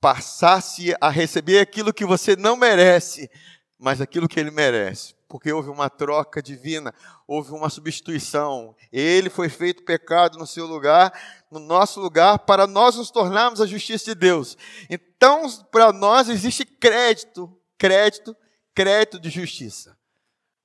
passasse 0.00 0.94
a 1.00 1.10
receber 1.10 1.60
aquilo 1.60 1.92
que 1.92 2.04
você 2.04 2.36
não 2.36 2.56
merece, 2.56 3.30
mas 3.78 4.00
aquilo 4.00 4.28
que 4.28 4.38
ele 4.38 4.50
merece. 4.50 5.14
Porque 5.28 5.52
houve 5.52 5.68
uma 5.68 5.90
troca 5.90 6.40
divina, 6.40 6.94
houve 7.26 7.50
uma 7.50 7.68
substituição. 7.68 8.76
Ele 8.92 9.28
foi 9.28 9.48
feito 9.48 9.84
pecado 9.84 10.38
no 10.38 10.46
seu 10.46 10.66
lugar, 10.66 11.12
no 11.58 11.66
nosso 11.66 12.00
lugar, 12.00 12.40
para 12.40 12.66
nós 12.66 12.96
nos 12.96 13.10
tornarmos 13.10 13.60
a 13.60 13.66
justiça 13.66 14.06
de 14.06 14.14
Deus. 14.14 14.56
Então, 14.88 15.50
para 15.70 15.92
nós 15.92 16.28
existe 16.28 16.64
crédito, 16.64 17.50
crédito, 17.78 18.36
crédito 18.74 19.18
de 19.18 19.30
justiça. 19.30 19.96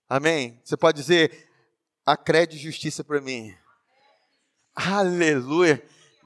Amém? 0.07 0.61
Você 0.63 0.75
pode 0.75 0.97
dizer, 0.97 1.49
a 2.05 2.17
crédito 2.17 2.57
de 2.57 2.63
justiça 2.63 3.03
para 3.03 3.21
mim. 3.21 3.55
Aleluia. 4.75 5.83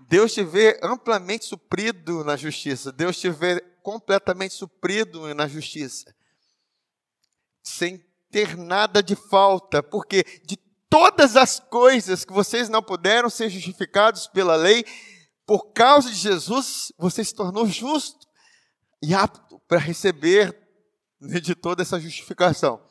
Deus 0.08 0.34
te 0.34 0.44
vê 0.44 0.80
amplamente 0.84 1.46
suprido 1.46 2.24
na 2.24 2.36
justiça. 2.36 2.92
Deus 2.92 3.20
te 3.20 3.30
vê 3.30 3.60
completamente 3.82 4.54
suprido 4.54 5.34
na 5.34 5.48
justiça. 5.48 6.16
Sem 7.64 8.04
ter 8.32 8.58
nada 8.58 9.02
de 9.02 9.16
falta, 9.16 9.82
porque 9.82 10.24
de 10.44 10.58
todas 10.96 11.36
as 11.36 11.60
coisas 11.60 12.24
que 12.24 12.32
vocês 12.32 12.70
não 12.70 12.82
puderam 12.82 13.30
ser 13.30 13.50
justificados 13.50 14.28
pela 14.28 14.56
lei, 14.56 14.86
por 15.46 15.74
causa 15.74 16.10
de 16.10 16.16
Jesus, 16.16 16.94
você 16.98 17.22
se 17.22 17.36
tornou 17.36 17.68
justo 17.68 18.26
e 19.04 19.14
apto 19.14 19.60
para 19.68 19.78
receber 19.78 20.58
de 21.20 21.54
toda 21.54 21.82
essa 21.82 22.00
justificação. 22.00 22.82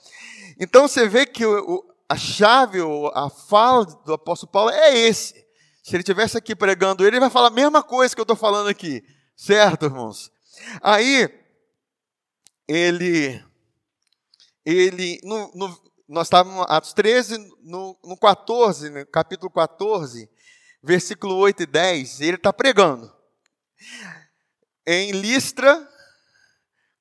Então 0.61 0.87
você 0.87 1.09
vê 1.09 1.25
que 1.25 1.45
a 2.07 2.15
chave, 2.15 2.81
a 3.15 3.31
fala 3.31 3.87
do 3.87 4.13
apóstolo 4.13 4.53
Paulo 4.53 4.69
é 4.69 4.99
esse. 4.99 5.43
Se 5.83 5.97
ele 5.97 6.03
tivesse 6.03 6.37
aqui 6.37 6.55
pregando 6.55 7.07
ele, 7.07 7.19
vai 7.19 7.31
falar 7.31 7.49
a 7.49 7.51
mesma 7.51 7.83
coisa 7.83 8.15
que 8.15 8.21
eu 8.21 8.25
estou 8.25 8.37
falando 8.37 8.69
aqui. 8.69 9.03
Certo, 9.35 9.87
irmãos? 9.87 10.31
Aí, 10.83 11.27
ele, 12.69 13.43
ele, 14.63 15.19
no, 15.25 15.51
no, 15.55 15.94
nós 16.15 16.27
estávamos, 16.27 16.65
Atos 16.69 16.93
13, 16.95 17.39
no, 17.63 17.99
no 18.03 18.17
14, 18.17 18.89
no 18.89 19.07
capítulo 19.07 19.51
14, 19.51 20.31
versículo 20.83 21.37
8 21.37 21.65
e 21.65 21.67
10, 21.67 22.21
ele 22.23 22.37
está 22.37 22.53
pregando. 22.53 23.15
Em 24.87 25.13
Listra, 25.13 25.87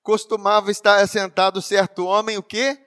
costumava 0.01 0.71
estar 0.71 0.99
assentado 0.99 1.61
certo 1.61 2.05
homem, 2.05 2.37
o 2.37 2.43
quê? 2.43 2.77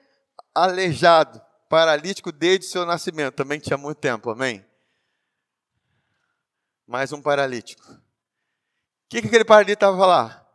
Aleijado, 0.53 1.41
paralítico 1.69 2.31
desde 2.31 2.65
seu 2.65 2.85
nascimento. 2.85 3.35
Também 3.35 3.59
tinha 3.59 3.77
muito 3.77 3.97
tempo, 3.97 4.29
amém? 4.29 4.67
mais 6.87 7.11
um 7.11 7.21
paralítico. 7.21 7.83
O 7.91 7.99
que, 9.09 9.21
que 9.21 9.27
aquele 9.27 9.43
paralítico 9.43 9.73
estava 9.73 10.05
lá? 10.05 10.47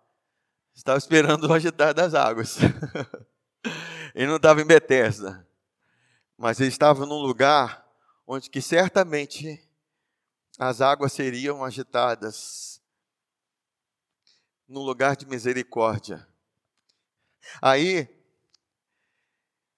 Estava 0.74 0.96
esperando 0.96 1.46
o 1.46 1.52
agitar 1.52 1.92
das 1.92 2.14
águas. 2.14 2.56
ele 4.14 4.26
não 4.26 4.36
estava 4.36 4.62
em 4.62 4.64
Betesda, 4.64 5.46
mas 6.42 6.58
ele 6.58 6.70
estava 6.70 7.06
num 7.06 7.20
lugar 7.20 7.88
onde 8.26 8.50
que 8.50 8.60
certamente 8.60 9.64
as 10.58 10.80
águas 10.80 11.12
seriam 11.12 11.64
agitadas, 11.64 12.82
num 14.66 14.82
lugar 14.82 15.14
de 15.14 15.24
misericórdia. 15.24 16.26
Aí, 17.60 18.08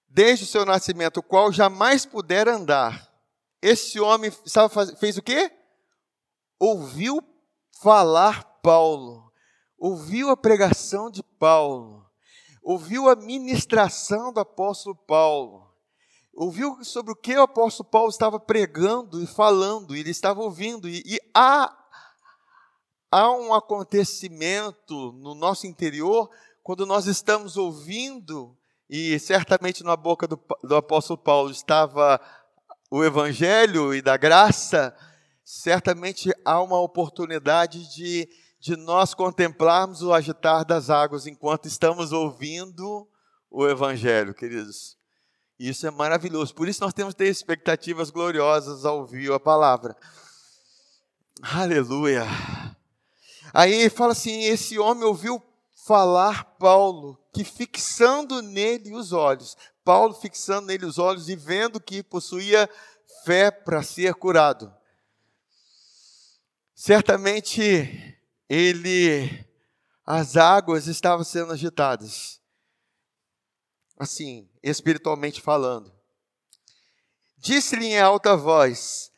desde 0.07 0.45
o 0.45 0.47
seu 0.47 0.65
nascimento, 0.65 1.17
o 1.17 1.23
qual 1.23 1.51
jamais 1.51 2.03
pudera 2.03 2.55
andar, 2.55 3.13
esse 3.61 3.99
homem 3.99 4.31
fez 4.99 5.19
o 5.19 5.21
quê? 5.21 5.51
ouviu 6.59 7.21
falar 7.79 8.43
Paulo, 8.63 9.31
ouviu 9.77 10.31
a 10.31 10.37
pregação 10.37 11.11
de 11.11 11.21
Paulo, 11.21 12.09
ouviu 12.63 13.07
a 13.07 13.15
ministração 13.15 14.33
do 14.33 14.39
apóstolo 14.39 14.95
Paulo, 14.95 15.74
ouviu 16.35 16.83
sobre 16.83 17.13
o 17.13 17.15
que 17.15 17.35
o 17.35 17.43
apóstolo 17.43 17.89
Paulo 17.89 18.09
estava 18.09 18.39
pregando 18.39 19.23
e 19.23 19.27
falando, 19.27 19.95
ele 19.95 20.09
estava 20.09 20.41
ouvindo, 20.41 20.89
e, 20.89 21.01
e 21.05 21.19
há, 21.33 21.75
há 23.09 23.31
um 23.31 23.53
acontecimento 23.53 25.13
no 25.13 25.33
nosso 25.33 25.65
interior 25.65 26.29
quando 26.61 26.85
nós 26.85 27.07
estamos 27.07 27.57
ouvindo, 27.57 28.57
e 28.89 29.17
certamente 29.19 29.83
na 29.83 29.95
boca 29.95 30.27
do, 30.27 30.39
do 30.63 30.75
apóstolo 30.75 31.17
Paulo 31.17 31.51
estava 31.51 32.19
o 32.91 33.03
evangelho 33.03 33.93
e 33.93 34.01
da 34.01 34.17
graça, 34.17 34.95
certamente 35.43 36.31
há 36.43 36.61
uma 36.61 36.79
oportunidade 36.81 37.87
de, 37.93 38.27
de 38.59 38.75
nós 38.75 39.13
contemplarmos 39.13 40.01
o 40.01 40.11
agitar 40.11 40.65
das 40.65 40.89
águas 40.89 41.27
enquanto 41.27 41.67
estamos 41.67 42.11
ouvindo 42.11 43.07
o 43.51 43.67
Evangelho, 43.67 44.33
queridos. 44.33 44.97
Isso 45.59 45.87
é 45.87 45.91
maravilhoso. 45.91 46.53
Por 46.53 46.67
isso 46.67 46.81
nós 46.81 46.93
temos 46.93 47.13
que 47.13 47.19
ter 47.19 47.29
expectativas 47.29 48.09
gloriosas 48.09 48.85
ao 48.85 48.99
ouvir 48.99 49.31
a 49.31 49.39
palavra. 49.39 49.95
Aleluia. 51.41 52.25
Aí 53.53 53.89
fala 53.89 54.11
assim: 54.11 54.43
esse 54.43 54.77
homem 54.77 55.03
ouviu 55.03 55.41
falar 55.85 56.43
Paulo, 56.57 57.17
que 57.33 57.43
fixando 57.43 58.41
nele 58.41 58.93
os 58.93 59.13
olhos, 59.13 59.55
Paulo 59.83 60.13
fixando 60.13 60.67
nele 60.67 60.85
os 60.85 60.97
olhos 60.97 61.29
e 61.29 61.35
vendo 61.35 61.79
que 61.79 62.01
possuía 62.01 62.69
fé 63.23 63.51
para 63.51 63.83
ser 63.83 64.13
curado. 64.15 64.73
Certamente 66.73 68.19
ele, 68.49 69.45
as 70.05 70.35
águas 70.35 70.87
estavam 70.87 71.23
sendo 71.23 71.53
agitadas, 71.53 72.41
assim, 73.97 74.49
espiritualmente 74.63 75.41
falando. 75.41 75.93
Disse-lhe 77.37 77.87
em 77.87 77.99
alta 77.99 78.35
voz: 78.35 79.11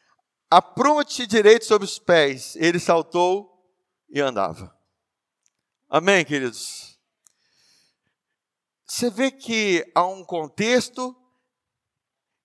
Apronte 0.49 1.25
direito 1.25 1.65
sobre 1.65 1.85
os 1.85 1.99
pés. 1.99 2.55
Ele 2.55 2.79
saltou 2.79 3.49
e 4.09 4.19
andava. 4.19 4.75
Amém, 5.89 6.25
queridos? 6.25 6.99
Você 8.85 9.09
vê 9.09 9.31
que 9.31 9.89
há 9.93 10.05
um 10.05 10.23
contexto 10.23 11.15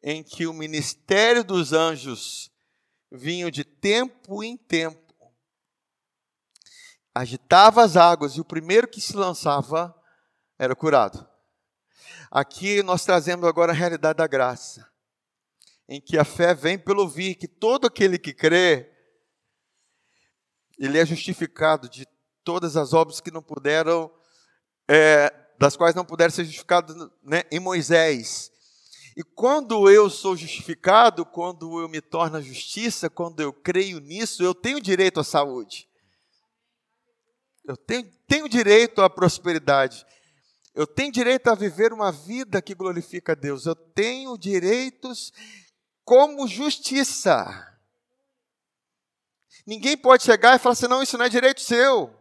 em 0.03 0.23
que 0.23 0.47
o 0.47 0.53
ministério 0.53 1.45
dos 1.45 1.73
anjos 1.73 2.51
vinha 3.11 3.51
de 3.51 3.65
tempo 3.65 4.43
em 4.43 4.57
tempo 4.57 5.03
agitava 7.15 7.83
as 7.83 7.97
águas 7.97 8.33
e 8.33 8.41
o 8.41 8.45
primeiro 8.45 8.89
que 8.89 9.01
se 9.01 9.17
lançava 9.17 9.95
era 10.59 10.75
curado. 10.75 11.29
Aqui 12.35 12.83
nós 12.83 13.05
trazemos 13.05 13.47
agora 13.47 13.73
a 13.73 13.75
realidade 13.75 14.17
da 14.17 14.27
graça, 14.27 14.91
em 15.87 16.01
que 16.01 16.17
a 16.17 16.25
fé 16.25 16.55
vem 16.55 16.79
pelo 16.79 17.03
ouvir, 17.03 17.35
que 17.35 17.47
todo 17.47 17.87
aquele 17.87 18.19
que 18.19 18.33
crê 18.33 18.91
ele 20.79 20.99
é 20.99 21.05
justificado 21.05 21.91
de 21.91 22.09
todas 22.43 22.75
as 22.75 22.95
obras 22.95 23.21
que 23.21 23.31
não 23.31 23.43
puderam, 23.43 24.11
é, 24.89 25.31
das 25.59 25.77
quais 25.77 25.95
não 25.95 26.07
puderam 26.07 26.31
ser 26.31 26.47
justificadas 26.47 26.97
né, 27.23 27.43
em 27.53 27.61
Moisés. 27.61 28.51
E 29.15 29.23
quando 29.23 29.91
eu 29.91 30.09
sou 30.09 30.35
justificado, 30.35 31.27
quando 31.27 31.83
eu 31.83 31.89
me 31.89 32.01
torno 32.01 32.39
a 32.39 32.41
justiça, 32.41 33.11
quando 33.11 33.41
eu 33.41 33.53
creio 33.53 34.01
nisso, 34.01 34.43
eu 34.43 34.55
tenho 34.55 34.81
direito 34.81 35.21
à 35.21 35.25
saúde. 35.25 35.87
Eu 37.63 37.77
tenho, 37.77 38.11
tenho 38.27 38.49
direito 38.49 39.03
à 39.03 39.11
prosperidade. 39.11 40.07
Eu 40.75 40.87
tenho 40.87 41.13
direito 41.13 41.49
a 41.49 41.55
viver 41.55 41.93
uma 41.93 42.11
vida 42.11 42.63
que 42.63 42.75
glorifica 42.75 43.33
a 43.33 43.35
Deus. 43.35 43.67
Eu 43.67 43.75
tenho 43.75 44.39
direitos 44.39 45.33
como 46.05 46.49
justiça. 46.49 47.69
Ninguém 49.67 49.97
pode 49.97 50.23
chegar 50.23 50.57
e 50.57 50.59
falar 50.59 50.73
assim: 50.73 50.89
não, 50.89 51.03
isso 51.03 51.19
não 51.19 51.27
é 51.27 51.29
direito 51.29 51.61
seu. 51.61 52.13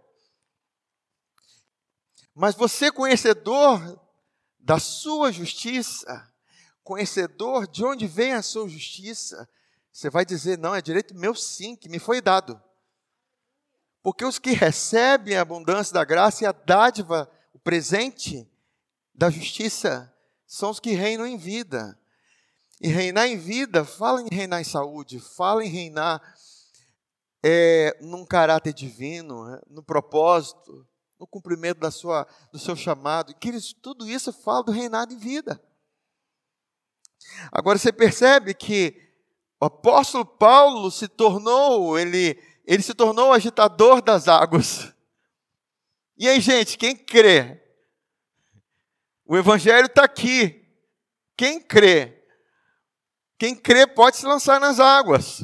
Mas 2.36 2.56
você, 2.56 2.92
conhecedor 2.92 4.00
da 4.60 4.80
sua 4.80 5.32
justiça, 5.32 6.32
conhecedor 6.84 7.68
de 7.68 7.84
onde 7.84 8.06
vem 8.06 8.34
a 8.34 8.42
sua 8.42 8.68
justiça, 8.68 9.50
você 9.92 10.10
vai 10.10 10.26
dizer: 10.26 10.58
não, 10.58 10.76
é 10.76 10.82
direito 10.82 11.16
meu 11.16 11.34
sim, 11.34 11.76
que 11.76 11.90
me 11.90 12.00
foi 12.00 12.22
dado. 12.22 12.62
Porque 14.04 14.26
os 14.26 14.40
que 14.40 14.52
recebem 14.52 15.38
a 15.38 15.42
abundância 15.42 15.94
da 15.94 16.04
graça 16.04 16.44
e 16.44 16.48
a 16.48 16.52
dádiva, 16.52 17.32
presente 17.64 18.50
da 19.14 19.30
justiça, 19.30 20.14
são 20.46 20.70
os 20.70 20.80
que 20.80 20.92
reinam 20.92 21.26
em 21.26 21.38
vida. 21.38 21.98
E 22.82 22.88
reinar 22.88 23.28
em 23.28 23.38
vida, 23.38 23.86
fala 23.86 24.22
em 24.22 24.28
reinar 24.32 24.60
em 24.60 24.66
saúde, 24.66 25.20
fala 25.20 25.64
em 25.64 25.70
reinar 25.70 26.22
é, 27.44 27.96
num 28.02 28.26
caráter 28.26 28.74
divino, 28.74 29.46
né, 29.46 29.62
no 29.68 29.84
propósito, 29.84 30.88
no 31.20 31.28
cumprimento 31.28 31.80
da 31.80 31.92
sua, 31.92 32.28
do 32.52 32.58
seu 32.58 32.76
chamado. 32.76 33.36
Queridos, 33.36 33.74
tudo 33.74 34.10
isso 34.10 34.34
fala 34.34 34.64
do 34.64 34.72
reinado 34.72 35.14
em 35.14 35.18
vida. 35.18 35.62
Agora 37.52 37.78
você 37.78 37.92
percebe 37.92 38.54
que 38.56 39.00
o 39.60 39.66
apóstolo 39.66 40.26
Paulo 40.26 40.90
se 40.90 41.08
tornou, 41.08 41.98
ele, 41.98 42.42
ele 42.66 42.82
se 42.82 42.96
tornou 42.96 43.32
agitador 43.32 44.02
das 44.02 44.28
águas. 44.28 44.92
E 46.22 46.30
aí, 46.30 46.40
gente, 46.40 46.78
quem 46.78 46.96
crê? 46.96 47.60
O 49.26 49.36
evangelho 49.36 49.88
está 49.88 50.04
aqui. 50.04 50.72
Quem 51.36 51.60
crê? 51.60 52.24
Quem 53.40 53.56
crê 53.56 53.88
pode 53.88 54.18
se 54.18 54.26
lançar 54.28 54.60
nas 54.60 54.80
águas. 54.80 55.44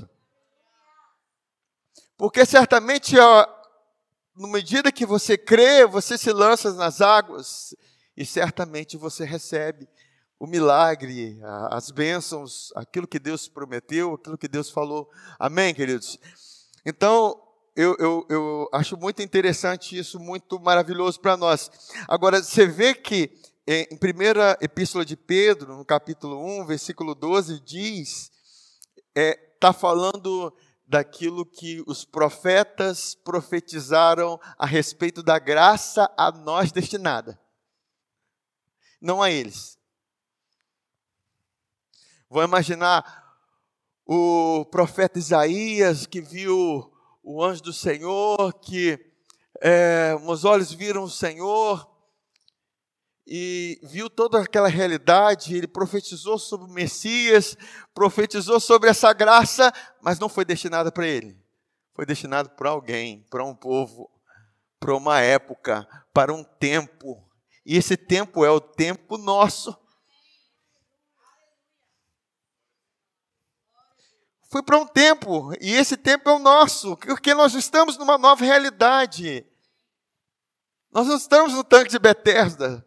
Porque 2.16 2.46
certamente, 2.46 3.18
ó, 3.18 3.48
na 4.36 4.48
medida 4.50 4.92
que 4.92 5.04
você 5.04 5.36
crê, 5.36 5.84
você 5.84 6.16
se 6.16 6.32
lança 6.32 6.72
nas 6.74 7.02
águas 7.02 7.76
e 8.16 8.24
certamente 8.24 8.98
você 8.98 9.26
recebe 9.26 9.90
o 10.38 10.46
milagre, 10.46 11.40
as 11.72 11.90
bênçãos, 11.90 12.72
aquilo 12.76 13.08
que 13.08 13.18
Deus 13.18 13.48
prometeu, 13.48 14.14
aquilo 14.14 14.38
que 14.38 14.48
Deus 14.48 14.70
falou. 14.70 15.10
Amém, 15.40 15.74
queridos? 15.74 16.20
Então, 16.86 17.47
eu, 17.78 17.96
eu, 18.00 18.26
eu 18.28 18.70
acho 18.74 18.98
muito 18.98 19.22
interessante 19.22 19.96
isso, 19.96 20.20
muito 20.20 20.60
maravilhoso 20.60 21.20
para 21.20 21.38
nós. 21.38 21.70
Agora, 22.08 22.42
você 22.42 22.66
vê 22.66 22.96
que 22.96 23.32
em 23.68 23.96
primeira 23.96 24.58
epístola 24.60 25.06
de 25.06 25.16
Pedro, 25.16 25.78
no 25.78 25.86
capítulo 25.86 26.44
1, 26.62 26.66
versículo 26.66 27.14
12, 27.14 27.60
diz, 27.60 28.32
está 29.16 29.22
é, 29.22 29.34
tá 29.60 29.72
falando 29.72 30.52
daquilo 30.88 31.46
que 31.46 31.84
os 31.86 32.04
profetas 32.04 33.14
profetizaram 33.14 34.40
a 34.58 34.66
respeito 34.66 35.22
da 35.22 35.38
graça 35.38 36.12
a 36.18 36.32
nós 36.32 36.72
destinada. 36.72 37.40
Não 39.00 39.22
a 39.22 39.30
eles. 39.30 39.78
Vou 42.28 42.44
imaginar 42.44 43.38
o 44.04 44.66
profeta 44.72 45.20
Isaías 45.20 46.08
que 46.08 46.22
viu 46.22 46.92
o 47.30 47.44
anjo 47.44 47.62
do 47.62 47.74
Senhor, 47.74 48.54
que 48.62 48.98
é, 49.62 50.18
os 50.26 50.46
olhos 50.46 50.72
viram 50.72 51.04
o 51.04 51.10
Senhor 51.10 51.86
e 53.28 53.82
viu 53.84 54.10
toda 54.10 54.40
aquela 54.40 54.70
realidade, 54.70 55.54
ele 55.54 55.68
profetizou 55.68 56.40
sobre 56.40 56.68
o 56.68 56.74
Messias, 56.74 57.58
profetizou 57.94 58.62
sobre 58.62 58.90
essa 58.90 59.12
graça, 59.12 59.74
mas 60.02 60.20
não 60.20 60.30
foi 60.30 60.46
destinada 60.46 60.90
para 60.90 61.06
ele. 61.06 61.38
Foi 61.94 62.06
destinado 62.06 62.52
para 62.52 62.70
alguém, 62.70 63.26
para 63.30 63.44
um 63.44 63.54
povo, 63.54 64.10
para 64.80 64.96
uma 64.96 65.20
época, 65.20 65.86
para 66.14 66.34
um 66.34 66.46
tempo. 66.46 67.22
E 67.66 67.76
esse 67.76 67.98
tempo 67.98 68.46
é 68.46 68.50
o 68.50 68.62
tempo 68.62 69.18
nosso. 69.18 69.78
Foi 74.50 74.64
para 74.64 74.78
um 74.78 74.88
tempo, 74.88 75.52
e 75.60 75.74
esse 75.74 75.98
tempo 75.98 76.30
é 76.30 76.34
o 76.34 76.40
nosso, 76.40 76.96
porque 76.98 77.34
nós 77.34 77.54
estamos 77.54 77.98
numa 77.98 78.18
nova 78.18 78.46
realidade. 78.46 79.46
Nós 80.92 81.08
não 81.08 81.18
estamos 81.18 81.54
no 81.54 81.64
tanque 81.64 81.92
de 81.92 82.00
Bethesda. 82.00 82.86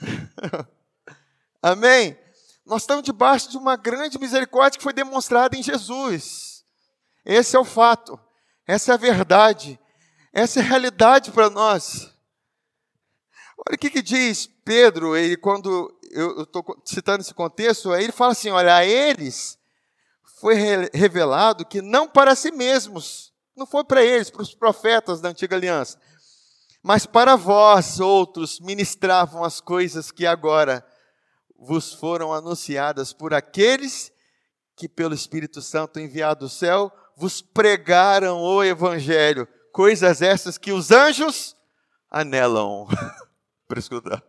Amém? 1.62 2.18
Nós 2.64 2.82
estamos 2.82 3.04
debaixo 3.04 3.50
de 3.50 3.58
uma 3.58 3.76
grande 3.76 4.18
misericórdia 4.18 4.78
que 4.78 4.82
foi 4.82 4.94
demonstrada 4.94 5.54
em 5.54 5.62
Jesus. 5.62 6.64
Esse 7.24 7.56
é 7.56 7.58
o 7.58 7.64
fato, 7.64 8.18
essa 8.66 8.92
é 8.92 8.94
a 8.94 8.98
verdade, 8.98 9.78
essa 10.32 10.60
é 10.60 10.62
a 10.62 10.66
realidade 10.66 11.30
para 11.30 11.50
nós. 11.50 12.10
Olha 13.66 13.76
o 13.76 13.78
que, 13.78 13.90
que 13.90 14.02
diz 14.02 14.46
Pedro, 14.64 15.14
ele, 15.14 15.36
quando 15.36 15.94
eu 16.10 16.42
estou 16.42 16.64
citando 16.84 17.20
esse 17.20 17.34
contexto, 17.34 17.94
ele 17.94 18.12
fala 18.12 18.32
assim: 18.32 18.50
olha, 18.50 18.76
a 18.76 18.84
eles 18.84 19.58
foi 20.44 20.56
revelado 20.92 21.64
que 21.64 21.80
não 21.80 22.06
para 22.06 22.34
si 22.34 22.50
mesmos, 22.50 23.32
não 23.56 23.64
foi 23.64 23.82
para 23.82 24.04
eles, 24.04 24.28
para 24.28 24.42
os 24.42 24.54
profetas 24.54 25.18
da 25.18 25.30
antiga 25.30 25.56
aliança, 25.56 25.98
mas 26.82 27.06
para 27.06 27.34
vós 27.34 27.98
outros 27.98 28.60
ministravam 28.60 29.42
as 29.42 29.58
coisas 29.58 30.10
que 30.10 30.26
agora 30.26 30.86
vos 31.58 31.94
foram 31.94 32.30
anunciadas 32.30 33.10
por 33.10 33.32
aqueles 33.32 34.12
que 34.76 34.86
pelo 34.86 35.14
Espírito 35.14 35.62
Santo 35.62 35.98
enviado 35.98 36.40
do 36.40 36.50
céu 36.50 36.92
vos 37.16 37.40
pregaram 37.40 38.42
o 38.42 38.62
evangelho, 38.62 39.48
coisas 39.72 40.20
essas 40.20 40.58
que 40.58 40.72
os 40.72 40.90
anjos 40.90 41.56
anelam 42.10 42.86
para 43.66 43.78
escutar. 43.78 44.22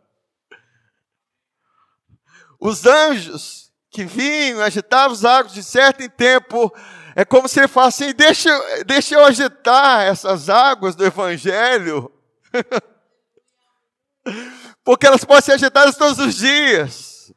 Os 2.58 2.86
anjos 2.86 3.65
que 3.96 4.04
vinham, 4.04 4.62
agitavam 4.62 5.14
os 5.14 5.24
águas 5.24 5.54
de 5.54 5.64
certo 5.64 6.04
em 6.04 6.10
tempo. 6.10 6.70
É 7.16 7.24
como 7.24 7.48
se 7.48 7.62
ele 7.62 7.70
falasse 7.70 8.04
assim: 8.04 8.14
deixa, 8.14 8.84
deixa 8.84 9.16
eu 9.16 9.24
agitar 9.24 10.02
essas 10.02 10.50
águas 10.50 10.96
do 10.96 11.06
Evangelho, 11.06 12.12
porque 14.84 15.08
elas 15.08 15.24
podem 15.24 15.44
ser 15.44 15.54
agitadas 15.54 15.96
todos 15.96 16.20
os 16.20 16.36
dias. 16.36 17.34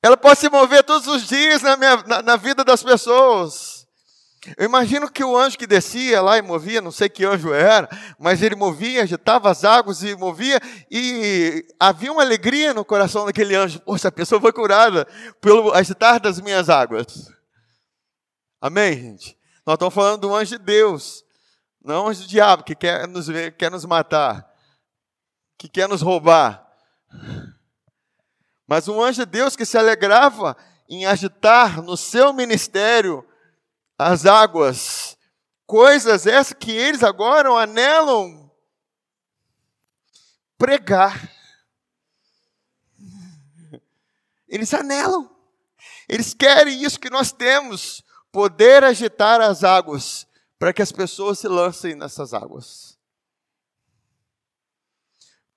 Ela 0.00 0.16
pode 0.16 0.38
se 0.38 0.48
mover 0.48 0.84
todos 0.84 1.08
os 1.08 1.26
dias 1.26 1.60
na, 1.60 1.76
minha, 1.76 1.96
na, 2.06 2.22
na 2.22 2.36
vida 2.36 2.62
das 2.62 2.80
pessoas. 2.80 3.77
Eu 4.56 4.64
imagino 4.64 5.10
que 5.10 5.22
o 5.22 5.36
anjo 5.36 5.58
que 5.58 5.66
descia 5.66 6.22
lá 6.22 6.38
e 6.38 6.42
movia, 6.42 6.80
não 6.80 6.90
sei 6.90 7.08
que 7.08 7.24
anjo 7.24 7.52
era, 7.52 7.88
mas 8.18 8.42
ele 8.42 8.54
movia, 8.54 9.02
agitava 9.02 9.50
as 9.50 9.64
águas 9.64 10.02
e 10.02 10.14
movia, 10.16 10.60
e 10.90 11.66
havia 11.78 12.12
uma 12.12 12.22
alegria 12.22 12.72
no 12.72 12.84
coração 12.84 13.26
daquele 13.26 13.54
anjo. 13.54 13.80
Poxa, 13.80 14.08
a 14.08 14.12
pessoa 14.12 14.40
foi 14.40 14.52
curada 14.52 15.06
pelo 15.40 15.72
agitar 15.72 16.20
das 16.20 16.40
minhas 16.40 16.68
águas. 16.68 17.32
Amém, 18.60 18.94
gente? 18.94 19.38
Nós 19.66 19.74
estamos 19.74 19.94
falando 19.94 20.22
do 20.22 20.34
anjo 20.34 20.58
de 20.58 20.64
Deus, 20.64 21.24
não 21.84 22.08
anjo 22.08 22.22
do 22.22 22.28
diabo 22.28 22.64
que 22.64 22.74
quer 22.74 23.06
nos 23.06 23.26
ver, 23.26 23.56
quer 23.56 23.70
nos 23.70 23.84
matar, 23.84 24.48
que 25.56 25.68
quer 25.68 25.88
nos 25.88 26.02
roubar. 26.02 26.66
Mas 28.66 28.88
um 28.88 29.02
anjo 29.02 29.24
de 29.24 29.30
Deus 29.30 29.56
que 29.56 29.64
se 29.64 29.76
alegrava 29.76 30.56
em 30.88 31.04
agitar 31.04 31.82
no 31.82 31.96
seu 31.96 32.32
ministério 32.32 33.27
as 33.98 34.24
águas, 34.24 35.18
coisas 35.66 36.26
essas 36.26 36.52
que 36.52 36.70
eles 36.70 37.02
agora 37.02 37.50
anelam 37.50 38.48
pregar. 40.56 41.30
Eles 44.46 44.72
anelam, 44.72 45.30
eles 46.08 46.32
querem 46.32 46.82
isso 46.82 46.98
que 46.98 47.10
nós 47.10 47.32
temos, 47.32 48.02
poder 48.32 48.82
agitar 48.82 49.40
as 49.42 49.62
águas, 49.62 50.26
para 50.58 50.72
que 50.72 50.80
as 50.80 50.90
pessoas 50.90 51.38
se 51.38 51.46
lancem 51.46 51.94
nessas 51.94 52.32
águas. 52.32 52.98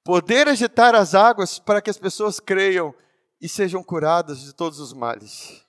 Poder 0.03 0.47
agitar 0.47 0.93
as 0.93 1.15
águas 1.15 1.57
para 1.57 1.81
que 1.81 1.89
as 1.89 1.97
pessoas 1.97 2.39
creiam 2.39 2.93
e 3.39 3.47
sejam 3.47 3.83
curadas 3.83 4.41
de 4.41 4.53
todos 4.53 4.79
os 4.79 4.93
males. 4.93 5.65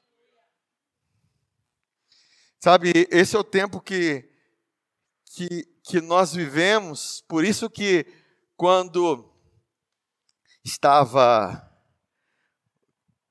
Sabe, 2.63 3.09
esse 3.11 3.35
é 3.35 3.39
o 3.41 3.43
tempo 3.43 3.81
que 3.81 4.31
que, 5.35 5.65
que 5.83 6.01
nós 6.01 6.33
vivemos, 6.33 7.25
por 7.27 7.45
isso 7.45 7.69
que 7.69 8.07
quando 8.57 9.35
estava 10.65 11.69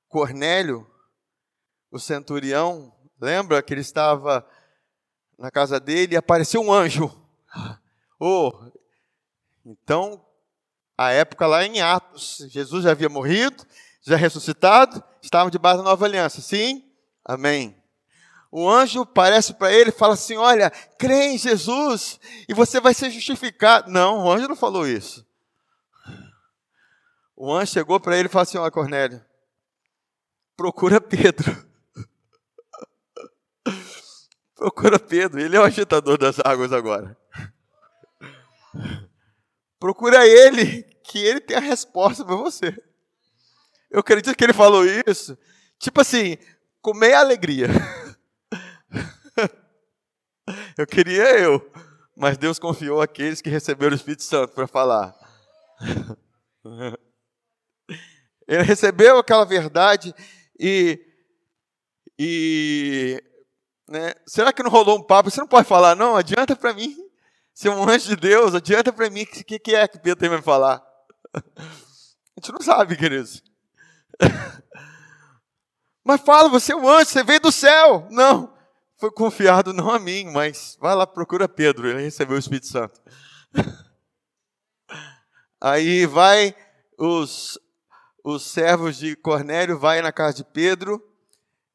Cornélio, 0.10 0.86
o 1.90 1.98
centurião, 1.98 2.94
lembra 3.22 3.64
que 3.64 3.74
ele 3.74 3.80
estava 3.80 4.46
na 5.40 5.50
casa 5.50 5.80
dele 5.80 6.16
e 6.16 6.18
apareceu 6.18 6.62
um 6.62 6.72
anjo. 6.72 7.10
Oh, 8.24 8.52
então, 9.66 10.24
a 10.96 11.10
época 11.10 11.48
lá 11.48 11.66
em 11.66 11.82
Atos, 11.82 12.46
Jesus 12.52 12.84
já 12.84 12.92
havia 12.92 13.10
morrido, 13.10 13.66
já 14.04 14.16
ressuscitado, 14.16 15.04
estava 15.24 15.50
debaixo 15.50 15.80
da 15.80 15.84
nova 15.86 16.06
aliança. 16.06 16.40
Sim? 16.40 16.88
Amém. 17.26 17.81
O 18.52 18.70
anjo 18.70 19.04
aparece 19.04 19.54
para 19.54 19.72
ele 19.72 19.92
e 19.92 19.94
fala 19.94 20.16
assim: 20.16 20.36
Olha, 20.36 20.70
crê 21.00 21.28
em 21.28 21.38
Jesus 21.38 22.20
e 22.50 22.54
você 22.54 22.82
vai 22.82 22.94
ser 22.94 23.10
justificado. 23.10 23.90
Não, 23.90 24.26
o 24.26 24.32
anjo 24.32 24.50
não 24.50 24.58
falou 24.58 24.86
isso. 24.86 25.26
O 27.36 27.52
anjo 27.54 27.72
chegou 27.72 27.98
para 27.98 28.18
ele 28.18 28.28
e 28.28 28.32
falou 28.32 28.44
assim: 28.44 28.58
Olha, 28.58 28.70
Cornélio, 28.70 29.24
procura 30.58 31.00
Pedro. 31.00 31.66
procura 34.54 35.00
Pedro, 35.00 35.40
ele 35.40 35.56
é 35.56 35.60
o 35.60 35.64
agitador 35.64 36.18
das 36.18 36.38
águas 36.44 36.74
agora. 36.74 37.18
Procura 39.80 40.28
ele, 40.28 40.84
que 41.06 41.18
ele 41.20 41.40
tem 41.40 41.56
a 41.56 41.62
resposta 41.62 42.26
para 42.26 42.36
você. 42.36 42.78
Eu 43.90 44.02
acredito 44.02 44.36
que 44.36 44.44
ele 44.44 44.54
falou 44.54 44.86
isso, 44.86 45.38
tipo 45.80 46.02
assim, 46.02 46.38
com 46.82 46.94
meia 46.94 47.20
alegria. 47.20 47.68
Eu 50.82 50.88
queria 50.88 51.38
eu, 51.38 51.72
mas 52.18 52.40
Deus 52.40 52.58
confiou 52.58 53.04
aqueles 53.04 53.40
que 53.40 53.52
receberam 53.52 53.92
o 53.92 53.96
Espírito 53.96 54.24
Santo 54.24 54.52
para 54.56 54.66
falar. 54.66 55.16
Ele 58.48 58.64
recebeu 58.64 59.20
aquela 59.20 59.46
verdade 59.46 60.12
e, 60.60 61.00
e 62.18 63.24
né, 63.88 64.12
será 64.26 64.52
que 64.52 64.64
não 64.64 64.72
rolou 64.72 64.98
um 64.98 65.04
papo? 65.04 65.30
Você 65.30 65.40
não 65.40 65.48
pode 65.48 65.68
falar, 65.68 65.96
não, 65.96 66.16
adianta 66.16 66.56
para 66.56 66.74
mim. 66.74 66.98
Ser 67.54 67.70
um 67.70 67.88
anjo 67.88 68.10
de 68.10 68.16
Deus, 68.16 68.56
adianta 68.56 68.92
para 68.92 69.08
mim. 69.08 69.22
O 69.22 69.28
que, 69.28 69.60
que 69.60 69.76
é 69.76 69.88
que 69.88 70.00
Pedro 70.00 70.20
tem 70.20 70.30
para 70.30 70.42
falar? 70.42 70.82
A 71.38 72.40
gente 72.40 72.52
não 72.54 72.62
sabe, 72.62 72.98
queridos. 72.98 73.44
Mas 76.04 76.22
fala, 76.22 76.50
você 76.50 76.74
é 76.74 76.76
um 76.76 76.90
anjo, 76.90 77.06
você 77.06 77.24
veio 77.24 77.40
do 77.40 77.52
céu. 77.52 78.08
Não, 78.10 78.52
foi 79.02 79.10
confiado 79.10 79.74
não 79.74 79.90
a 79.90 79.98
mim, 79.98 80.26
mas 80.26 80.78
vai 80.80 80.94
lá, 80.94 81.08
procura 81.08 81.50
Pedro, 81.50 81.88
ele 81.88 82.04
recebeu 82.04 82.36
o 82.36 82.40
Espírito 82.40 82.68
Santo. 82.68 83.02
Aí 85.60 86.06
vai 86.06 86.56
os, 86.96 87.58
os 88.24 88.44
servos 88.44 88.98
de 88.98 89.16
Cornélio, 89.16 89.80
vai 89.80 90.04
na 90.04 90.12
casa 90.12 90.38
de 90.38 90.44
Pedro, 90.44 91.04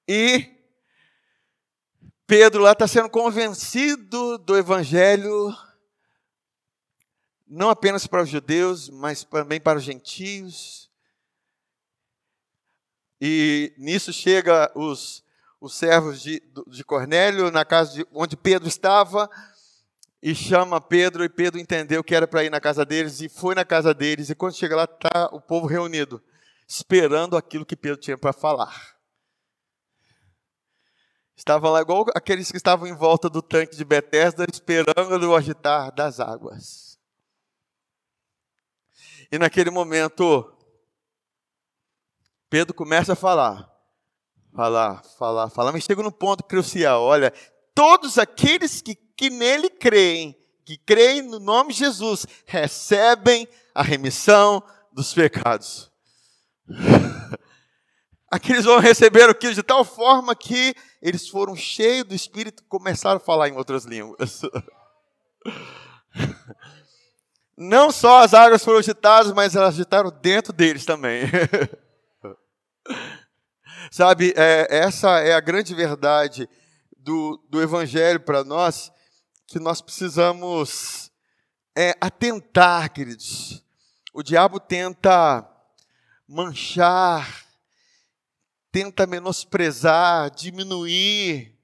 e 0.07 0.55
Pedro 2.29 2.63
lá 2.63 2.71
está 2.71 2.87
sendo 2.87 3.11
convencido 3.11 4.39
do 4.39 4.57
Evangelho, 4.57 5.53
não 7.45 7.71
apenas 7.71 8.07
para 8.07 8.23
os 8.23 8.29
judeus, 8.29 8.89
mas 8.89 9.25
também 9.25 9.61
para 9.61 9.79
os 9.79 9.85
gentios. 9.85 10.89
E 13.21 13.75
nisso 13.77 14.13
chega 14.13 14.71
os 14.77 15.26
os 15.61 15.75
servos 15.75 16.21
de, 16.21 16.43
de 16.67 16.85
Cornélio, 16.85 17.51
na 17.51 17.65
casa 17.65 17.93
de, 17.95 18.07
onde 18.13 18.37
Pedro 18.37 18.69
estava, 18.69 19.31
e 20.23 20.35
chama 20.35 20.81
Pedro, 20.81 21.25
e 21.25 21.29
Pedro 21.29 21.61
entendeu 21.61 22.03
que 22.03 22.15
era 22.15 22.27
para 22.27 22.45
ir 22.45 22.51
na 22.51 22.61
casa 22.61 22.85
deles, 22.85 23.21
e 23.21 23.29
foi 23.29 23.55
na 23.55 23.65
casa 23.65 23.95
deles, 23.95 24.31
e 24.31 24.35
quando 24.35 24.55
chega 24.55 24.77
lá, 24.77 24.85
está 24.85 25.29
o 25.33 25.41
povo 25.41 25.67
reunido, 25.67 26.23
esperando 26.69 27.37
aquilo 27.37 27.67
que 27.67 27.77
Pedro 27.77 28.01
tinha 28.01 28.19
para 28.19 28.33
falar. 28.33 28.97
Estavam 31.37 31.71
lá 31.71 31.83
igual 31.83 32.07
aqueles 32.15 32.51
que 32.51 32.57
estavam 32.57 32.87
em 32.87 32.95
volta 32.95 33.29
do 33.29 33.43
tanque 33.43 33.77
de 33.77 33.85
Betesda, 33.85 34.47
esperando 34.51 35.31
o 35.31 35.37
agitar 35.37 35.93
das 35.95 36.19
águas. 36.19 36.99
E 39.31 39.39
naquele 39.39 39.71
momento, 39.71 40.51
Pedro 42.49 42.73
começa 42.73 43.13
a 43.13 43.17
falar 43.17 43.76
falar, 44.57 45.03
falar, 45.19 45.51
falar, 45.51 45.71
mas 45.71 45.85
chega 45.85 46.03
num 46.03 46.11
ponto 46.11 46.43
crucial. 46.43 47.03
Olha, 47.03 47.31
todos 47.75 48.17
aqueles 48.17 48.81
que, 48.81 48.95
que 48.95 49.29
nele 49.29 49.69
creem, 49.69 50.35
que 50.65 50.79
creem 50.79 51.21
no 51.21 51.39
nome 51.39 51.75
de 51.75 51.81
Jesus, 51.81 52.27
recebem 52.47 53.47
a 53.75 53.83
remissão 53.83 54.63
dos 54.91 55.13
pecados. 55.13 55.93
Aqueles 58.33 58.65
vão 58.65 58.81
receber 58.81 59.31
aquilo 59.31 59.55
de 59.55 59.63
tal 59.63 59.85
forma 59.85 60.35
que 60.35 60.75
eles 61.01 61.29
foram 61.29 61.55
cheios 61.55 62.05
do 62.05 62.15
Espírito 62.15 62.63
e 62.63 62.67
começaram 62.67 63.19
a 63.19 63.21
falar 63.21 63.49
em 63.49 63.57
outras 63.57 63.85
línguas. 63.85 64.43
Não 67.57 67.93
só 67.93 68.25
as 68.25 68.35
águas 68.35 68.65
foram 68.65 68.81
agitadas, 68.81 69.33
mas 69.33 69.55
elas 69.55 69.75
agitaram 69.75 70.11
dentro 70.11 70.53
deles 70.53 70.85
também. 70.85 71.23
Sabe, 73.91 74.35
é, 74.37 74.67
essa 74.71 75.21
é 75.21 75.33
a 75.33 75.41
grande 75.41 75.75
verdade 75.75 76.49
do, 76.97 77.41
do 77.49 77.63
Evangelho 77.63 78.21
para 78.21 78.43
nós, 78.43 78.91
que 79.47 79.59
nós 79.59 79.81
precisamos 79.81 81.11
é, 81.77 81.95
atentar, 82.01 82.93
queridos. 82.93 83.63
O 84.13 84.23
diabo 84.23 84.59
tenta 84.59 85.49
manchar, 86.27 87.45
tenta 88.73 89.07
menosprezar, 89.07 90.31
diminuir 90.31 91.57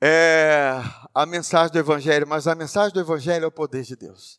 é, 0.00 0.80
a 1.14 1.24
mensagem 1.24 1.72
do 1.72 1.78
Evangelho, 1.78 2.26
mas 2.26 2.46
a 2.46 2.54
mensagem 2.54 2.92
do 2.92 3.00
Evangelho 3.00 3.44
é 3.44 3.48
o 3.48 3.52
poder 3.52 3.82
de 3.82 3.96
Deus. 3.96 4.38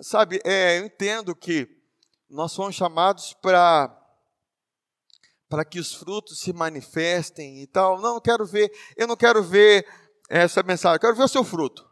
Sabe, 0.00 0.40
é, 0.44 0.78
eu 0.78 0.86
entendo 0.86 1.34
que 1.34 1.68
nós 2.28 2.52
somos 2.52 2.74
chamados 2.74 3.34
para 3.34 4.05
para 5.48 5.64
que 5.64 5.78
os 5.78 5.94
frutos 5.94 6.40
se 6.40 6.52
manifestem 6.52 7.62
e 7.62 7.66
tal. 7.66 8.00
Não, 8.00 8.20
quero 8.20 8.44
ver, 8.44 8.72
eu 8.96 9.06
não 9.06 9.16
quero 9.16 9.42
ver 9.42 9.86
essa 10.28 10.62
mensagem, 10.62 10.96
eu 10.96 11.00
quero 11.00 11.16
ver 11.16 11.24
o 11.24 11.28
seu 11.28 11.44
fruto. 11.44 11.88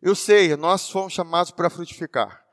Eu 0.00 0.14
sei, 0.14 0.54
nós 0.56 0.88
fomos 0.88 1.12
chamados 1.12 1.50
para 1.50 1.70
frutificar. 1.70 2.44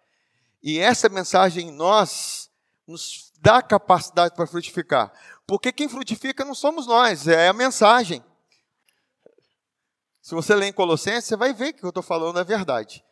E 0.64 0.80
essa 0.80 1.10
mensagem 1.10 1.68
em 1.68 1.72
nós 1.72 2.50
nos 2.88 3.32
dá 3.40 3.62
capacidade 3.62 4.36
para 4.36 4.48
frutificar. 4.48 5.12
Porque 5.46 5.72
quem 5.72 5.90
frutifica 5.90 6.46
não 6.46 6.56
somos 6.56 6.88
nós, 6.88 7.28
é 7.28 7.48
a 7.48 7.54
mensagem. 7.54 8.24
Se 10.22 10.36
você 10.36 10.56
ler 10.56 10.68
em 10.68 10.74
Colossenses, 10.74 11.26
você 11.26 11.36
vai 11.36 11.54
ver 11.54 11.74
que 11.74 11.84
eu 11.84 11.90
estou 11.90 12.04
falando 12.04 12.40
é 12.40 12.44
verdade. 12.44 13.04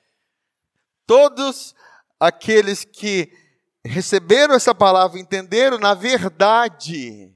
Todos 1.06 1.74
aqueles 2.20 2.86
que 2.86 3.36
receberam 3.86 4.54
essa 4.54 4.74
palavra, 4.76 5.20
entenderam 5.20 5.78
na 5.78 5.94
verdade 5.94 7.34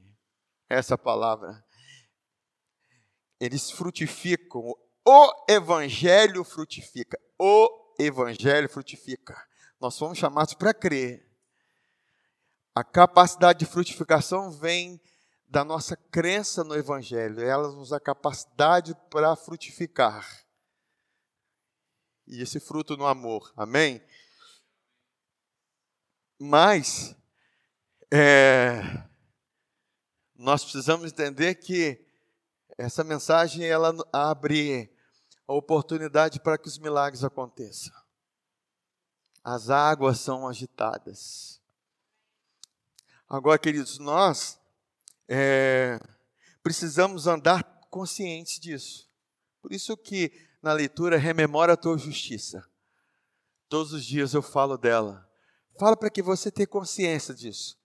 essa 0.68 0.96
palavra, 0.98 1.64
eles 3.40 3.70
frutificam. 3.70 4.74
O 5.06 5.44
evangelho 5.48 6.44
frutifica. 6.44 7.18
O 7.38 7.94
evangelho 7.98 8.68
frutifica. 8.68 9.36
Nós 9.80 9.94
somos 9.94 10.18
chamados 10.18 10.54
para 10.54 10.72
crer. 10.72 11.30
A 12.74 12.82
capacidade 12.82 13.60
de 13.60 13.66
frutificação 13.66 14.50
vem 14.50 15.00
da 15.46 15.62
nossa 15.64 15.96
crença 15.96 16.64
no 16.64 16.74
evangelho. 16.74 17.40
Ela 17.40 17.70
nos 17.70 17.90
dá 17.90 18.00
capacidade 18.00 18.96
para 19.10 19.36
frutificar. 19.36 20.44
E 22.26 22.40
esse 22.40 22.58
fruto 22.58 22.96
no 22.96 23.06
amor. 23.06 23.52
Amém? 23.56 24.02
Mas 26.38 27.14
é, 28.12 29.04
nós 30.34 30.62
precisamos 30.62 31.10
entender 31.10 31.54
que 31.56 32.04
essa 32.76 33.04
mensagem 33.04 33.64
ela 33.64 33.94
abre 34.12 34.92
a 35.46 35.52
oportunidade 35.52 36.40
para 36.40 36.58
que 36.58 36.68
os 36.68 36.78
milagres 36.78 37.22
aconteçam. 37.22 37.94
As 39.42 39.70
águas 39.70 40.20
são 40.20 40.48
agitadas. 40.48 41.60
Agora, 43.28 43.58
queridos, 43.58 43.98
nós 43.98 44.58
é, 45.28 45.98
precisamos 46.62 47.26
andar 47.26 47.62
conscientes 47.90 48.58
disso. 48.58 49.08
Por 49.60 49.72
isso 49.72 49.96
que 49.96 50.32
na 50.62 50.72
leitura 50.72 51.16
rememora 51.16 51.74
a 51.74 51.76
tua 51.76 51.98
justiça. 51.98 52.66
Todos 53.68 53.92
os 53.92 54.04
dias 54.04 54.34
eu 54.34 54.42
falo 54.42 54.76
dela. 54.76 55.28
Fala 55.78 55.96
para 55.96 56.10
que 56.10 56.22
você 56.22 56.50
tenha 56.50 56.66
consciência 56.66 57.34
disso. 57.34 57.78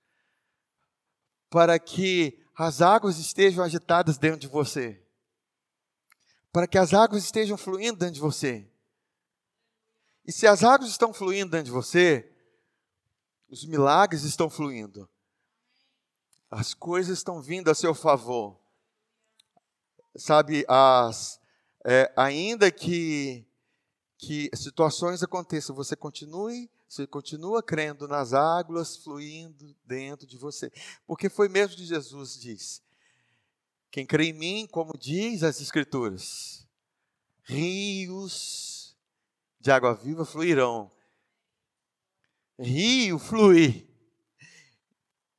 Para 1.49 1.79
que 1.79 2.39
as 2.55 2.81
águas 2.81 3.17
estejam 3.17 3.63
agitadas 3.63 4.17
dentro 4.17 4.39
de 4.39 4.47
você. 4.47 5.01
para 6.51 6.67
que 6.67 6.77
as 6.79 6.93
águas 6.93 7.23
estejam 7.23 7.57
fluindo 7.57 7.99
dentro 7.99 8.15
de 8.15 8.19
você. 8.19 8.67
E 10.25 10.31
se 10.31 10.47
as 10.47 10.63
águas 10.63 10.89
estão 10.89 11.13
fluindo 11.13 11.51
dentro 11.51 11.65
de 11.65 11.71
você, 11.71 12.31
os 13.49 13.65
milagres 13.65 14.23
estão 14.23 14.49
fluindo. 14.49 15.09
As 16.49 16.73
coisas 16.73 17.19
estão 17.19 17.41
vindo 17.41 17.69
a 17.69 17.75
seu 17.75 17.93
favor. 17.93 18.59
Sabe, 20.15 20.65
as, 20.67 21.39
é, 21.85 22.11
ainda 22.15 22.71
que, 22.71 23.47
que 24.17 24.49
situações 24.55 25.21
aconteçam, 25.23 25.75
você 25.75 25.95
continue, 25.95 26.69
você 26.89 27.05
continua 27.05 27.61
crendo 27.61 28.07
nas 28.07 28.33
águas 28.33 28.97
fluindo 28.97 29.75
dentro 29.85 30.25
de 30.25 30.37
você. 30.37 30.71
Porque 31.05 31.29
foi 31.29 31.47
mesmo 31.47 31.77
que 31.77 31.85
Jesus 31.85 32.33
disse: 32.33 32.81
quem 33.91 34.07
crê 34.07 34.25
em 34.25 34.33
mim, 34.33 34.67
como 34.71 34.97
diz 34.97 35.43
as 35.43 35.61
Escrituras, 35.61 36.67
rios 37.43 38.97
de 39.59 39.69
água 39.71 39.93
viva 39.93 40.25
fluirão. 40.25 40.91
Rio 42.57 43.19
flui. 43.19 43.87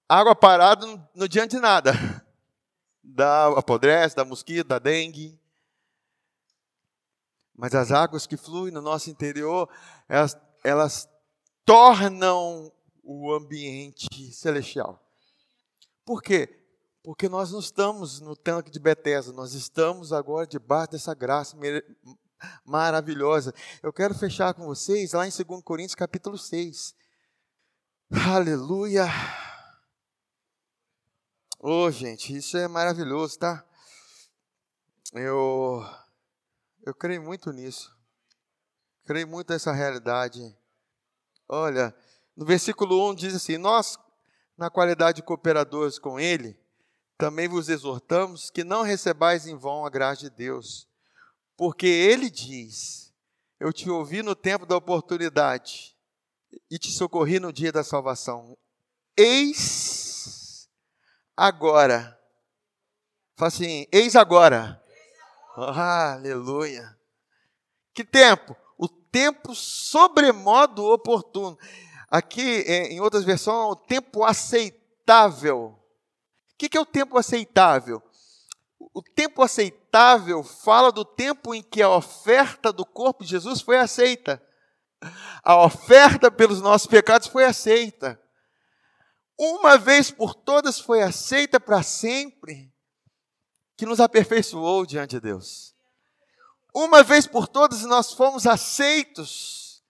Água 0.08 0.34
parada 0.34 0.86
não, 0.86 1.08
não 1.14 1.24
adianta 1.24 1.56
de 1.56 1.60
nada. 1.60 1.92
Da 3.02 3.48
apodrece, 3.58 4.14
da 4.14 4.24
mosquito, 4.24 4.68
da 4.68 4.78
dengue. 4.78 5.36
Mas 7.56 7.74
as 7.74 7.90
águas 7.90 8.24
que 8.24 8.36
fluem 8.36 8.72
no 8.72 8.80
nosso 8.80 9.10
interior, 9.10 9.68
elas, 10.08 10.38
elas 10.62 11.09
tornam 11.70 12.72
o 13.00 13.32
ambiente 13.32 14.32
celestial. 14.32 15.00
Por 16.04 16.20
quê? 16.20 16.66
Porque 17.00 17.28
nós 17.28 17.52
não 17.52 17.60
estamos 17.60 18.20
no 18.20 18.34
tanque 18.34 18.72
de 18.72 18.80
Betesda, 18.80 19.32
nós 19.32 19.54
estamos 19.54 20.12
agora 20.12 20.48
debaixo 20.48 20.90
dessa 20.90 21.14
graça 21.14 21.56
maravilhosa. 22.66 23.54
Eu 23.84 23.92
quero 23.92 24.16
fechar 24.16 24.52
com 24.52 24.66
vocês 24.66 25.12
lá 25.12 25.28
em 25.28 25.30
2 25.30 25.62
Coríntios 25.62 25.94
capítulo 25.94 26.36
6. 26.36 26.92
Aleluia! 28.34 29.06
Oh, 31.60 31.88
gente, 31.88 32.36
isso 32.36 32.56
é 32.56 32.66
maravilhoso, 32.66 33.38
tá? 33.38 33.64
Eu 35.12 35.84
eu 36.84 36.92
creio 36.96 37.22
muito 37.22 37.52
nisso. 37.52 37.96
Creio 39.04 39.28
muito 39.28 39.52
nessa 39.52 39.70
realidade. 39.70 40.58
Olha, 41.52 41.92
no 42.36 42.46
versículo 42.46 43.10
1 43.10 43.14
diz 43.16 43.34
assim: 43.34 43.58
Nós, 43.58 43.98
na 44.56 44.70
qualidade 44.70 45.16
de 45.16 45.22
cooperadores 45.22 45.98
com 45.98 46.20
Ele, 46.20 46.56
também 47.18 47.48
vos 47.48 47.68
exortamos 47.68 48.50
que 48.50 48.62
não 48.62 48.82
recebais 48.82 49.48
em 49.48 49.56
vão 49.56 49.84
a 49.84 49.90
graça 49.90 50.20
de 50.20 50.30
Deus, 50.30 50.88
porque 51.56 51.88
Ele 51.88 52.30
diz: 52.30 53.12
Eu 53.58 53.72
te 53.72 53.90
ouvi 53.90 54.22
no 54.22 54.36
tempo 54.36 54.64
da 54.64 54.76
oportunidade 54.76 55.96
e 56.70 56.78
te 56.78 56.92
socorri 56.92 57.40
no 57.40 57.52
dia 57.52 57.72
da 57.72 57.82
salvação. 57.82 58.56
Eis 59.16 60.68
agora. 61.36 62.16
Fala 63.36 63.48
assim: 63.48 63.88
Eis 63.90 64.14
agora. 64.14 64.80
aleluia. 65.56 66.96
Que 67.92 68.04
tempo? 68.04 68.56
O 69.10 69.12
tempo 69.12 69.54
sobremodo 69.54 70.84
oportuno. 70.84 71.58
Aqui, 72.08 72.64
é, 72.66 72.92
em 72.92 73.00
outras 73.00 73.24
versões, 73.24 73.72
o 73.72 73.76
tempo 73.76 74.24
aceitável 74.24 75.80
que, 76.60 76.68
que 76.68 76.76
é 76.76 76.80
o 76.80 76.84
tempo 76.84 77.16
aceitável? 77.16 78.02
O 78.92 79.02
tempo 79.02 79.42
aceitável 79.42 80.42
fala 80.42 80.92
do 80.92 81.06
tempo 81.06 81.54
em 81.54 81.62
que 81.62 81.80
a 81.80 81.88
oferta 81.88 82.70
do 82.70 82.84
corpo 82.84 83.24
de 83.24 83.30
Jesus 83.30 83.62
foi 83.62 83.78
aceita. 83.78 84.42
A 85.42 85.56
oferta 85.64 86.30
pelos 86.30 86.60
nossos 86.60 86.86
pecados 86.86 87.28
foi 87.28 87.46
aceita. 87.46 88.20
Uma 89.38 89.78
vez 89.78 90.10
por 90.10 90.34
todas 90.34 90.78
foi 90.78 91.00
aceita 91.00 91.58
para 91.58 91.82
sempre, 91.82 92.70
que 93.74 93.86
nos 93.86 93.98
aperfeiçoou 93.98 94.84
diante 94.84 95.12
de 95.12 95.20
Deus. 95.20 95.69
Uma 96.74 97.02
vez 97.02 97.26
por 97.26 97.48
todas 97.48 97.82
nós 97.82 98.12
fomos 98.12 98.46
aceitos. 98.46 99.82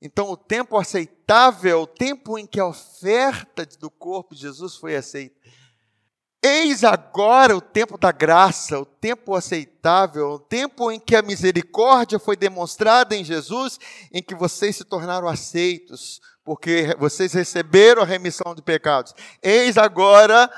Então, 0.00 0.30
o 0.30 0.36
tempo 0.36 0.76
aceitável, 0.76 1.82
o 1.82 1.86
tempo 1.86 2.38
em 2.38 2.46
que 2.46 2.58
a 2.58 2.66
oferta 2.66 3.64
do 3.78 3.90
corpo 3.90 4.34
de 4.34 4.40
Jesus 4.40 4.74
foi 4.76 4.96
aceita. 4.96 5.36
Eis 6.44 6.82
agora 6.82 7.56
o 7.56 7.60
tempo 7.60 7.96
da 7.96 8.10
graça, 8.10 8.80
o 8.80 8.84
tempo 8.84 9.32
aceitável, 9.36 10.30
o 10.30 10.38
tempo 10.40 10.90
em 10.90 10.98
que 10.98 11.14
a 11.14 11.22
misericórdia 11.22 12.18
foi 12.18 12.36
demonstrada 12.36 13.14
em 13.14 13.22
Jesus, 13.22 13.78
em 14.12 14.20
que 14.20 14.34
vocês 14.34 14.74
se 14.74 14.84
tornaram 14.84 15.28
aceitos, 15.28 16.20
porque 16.44 16.96
vocês 16.98 17.32
receberam 17.32 18.02
a 18.02 18.04
remissão 18.04 18.56
de 18.56 18.62
pecados. 18.62 19.14
Eis 19.40 19.78
agora 19.78 20.50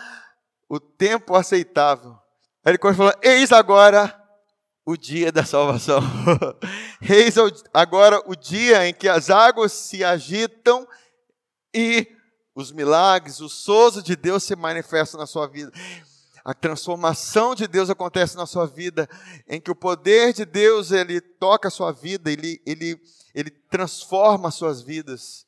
o 0.71 0.81
tempo 0.81 1.35
aceitável. 1.35 2.17
Ele 2.65 2.79
falou: 2.79 3.13
Eis 3.23 3.53
agora 3.53 4.24
o 4.85 4.97
dia 4.97 5.33
da 5.33 5.45
salvação. 5.45 6.01
Eis 7.01 7.35
agora 7.73 8.23
o 8.27 8.37
dia 8.37 8.87
em 8.87 8.93
que 8.93 9.09
as 9.09 9.31
águas 9.31 9.73
se 9.73 10.05
agitam 10.05 10.87
e 11.75 12.07
os 12.55 12.71
milagres, 12.71 13.41
o 13.41 13.49
sozo 13.49 14.03
de 14.03 14.15
Deus 14.15 14.45
se 14.45 14.55
manifesta 14.55 15.17
na 15.17 15.27
sua 15.27 15.47
vida. 15.49 15.73
A 16.45 16.53
transformação 16.53 17.55
de 17.55 17.67
Deus 17.67 17.89
acontece 17.89 18.37
na 18.37 18.47
sua 18.47 18.67
vida, 18.67 19.09
em 19.49 19.61
que 19.61 19.71
o 19.71 19.75
poder 19.75 20.33
de 20.35 20.45
Deus 20.45 20.93
ele 20.93 21.21
toca 21.21 21.69
a 21.69 21.71
sua 21.71 21.91
vida, 21.91 22.31
ele, 22.31 22.61
ele, 22.67 23.01
ele 23.35 23.51
transforma 23.51 24.49
as 24.49 24.55
suas 24.55 24.83
vidas. 24.83 25.47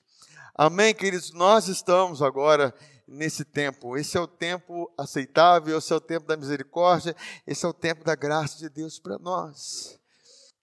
Amém, 0.55 0.95
queridos? 0.95 1.32
Nós 1.32 1.68
estamos 1.68 2.22
agora 2.22 2.74
nesse 3.07 3.44
tempo. 3.44 3.96
Esse 3.96 4.16
é 4.16 4.20
o 4.20 4.26
tempo 4.26 4.92
aceitável, 4.98 5.78
esse 5.78 5.92
é 5.92 5.96
o 5.96 6.00
tempo 6.00 6.26
da 6.26 6.36
misericórdia, 6.36 7.14
esse 7.46 7.64
é 7.64 7.68
o 7.68 7.74
tempo 7.74 8.04
da 8.04 8.14
graça 8.14 8.59
de 8.59 8.68
Deus 8.68 8.98
para 8.98 9.18
nós. 9.18 9.98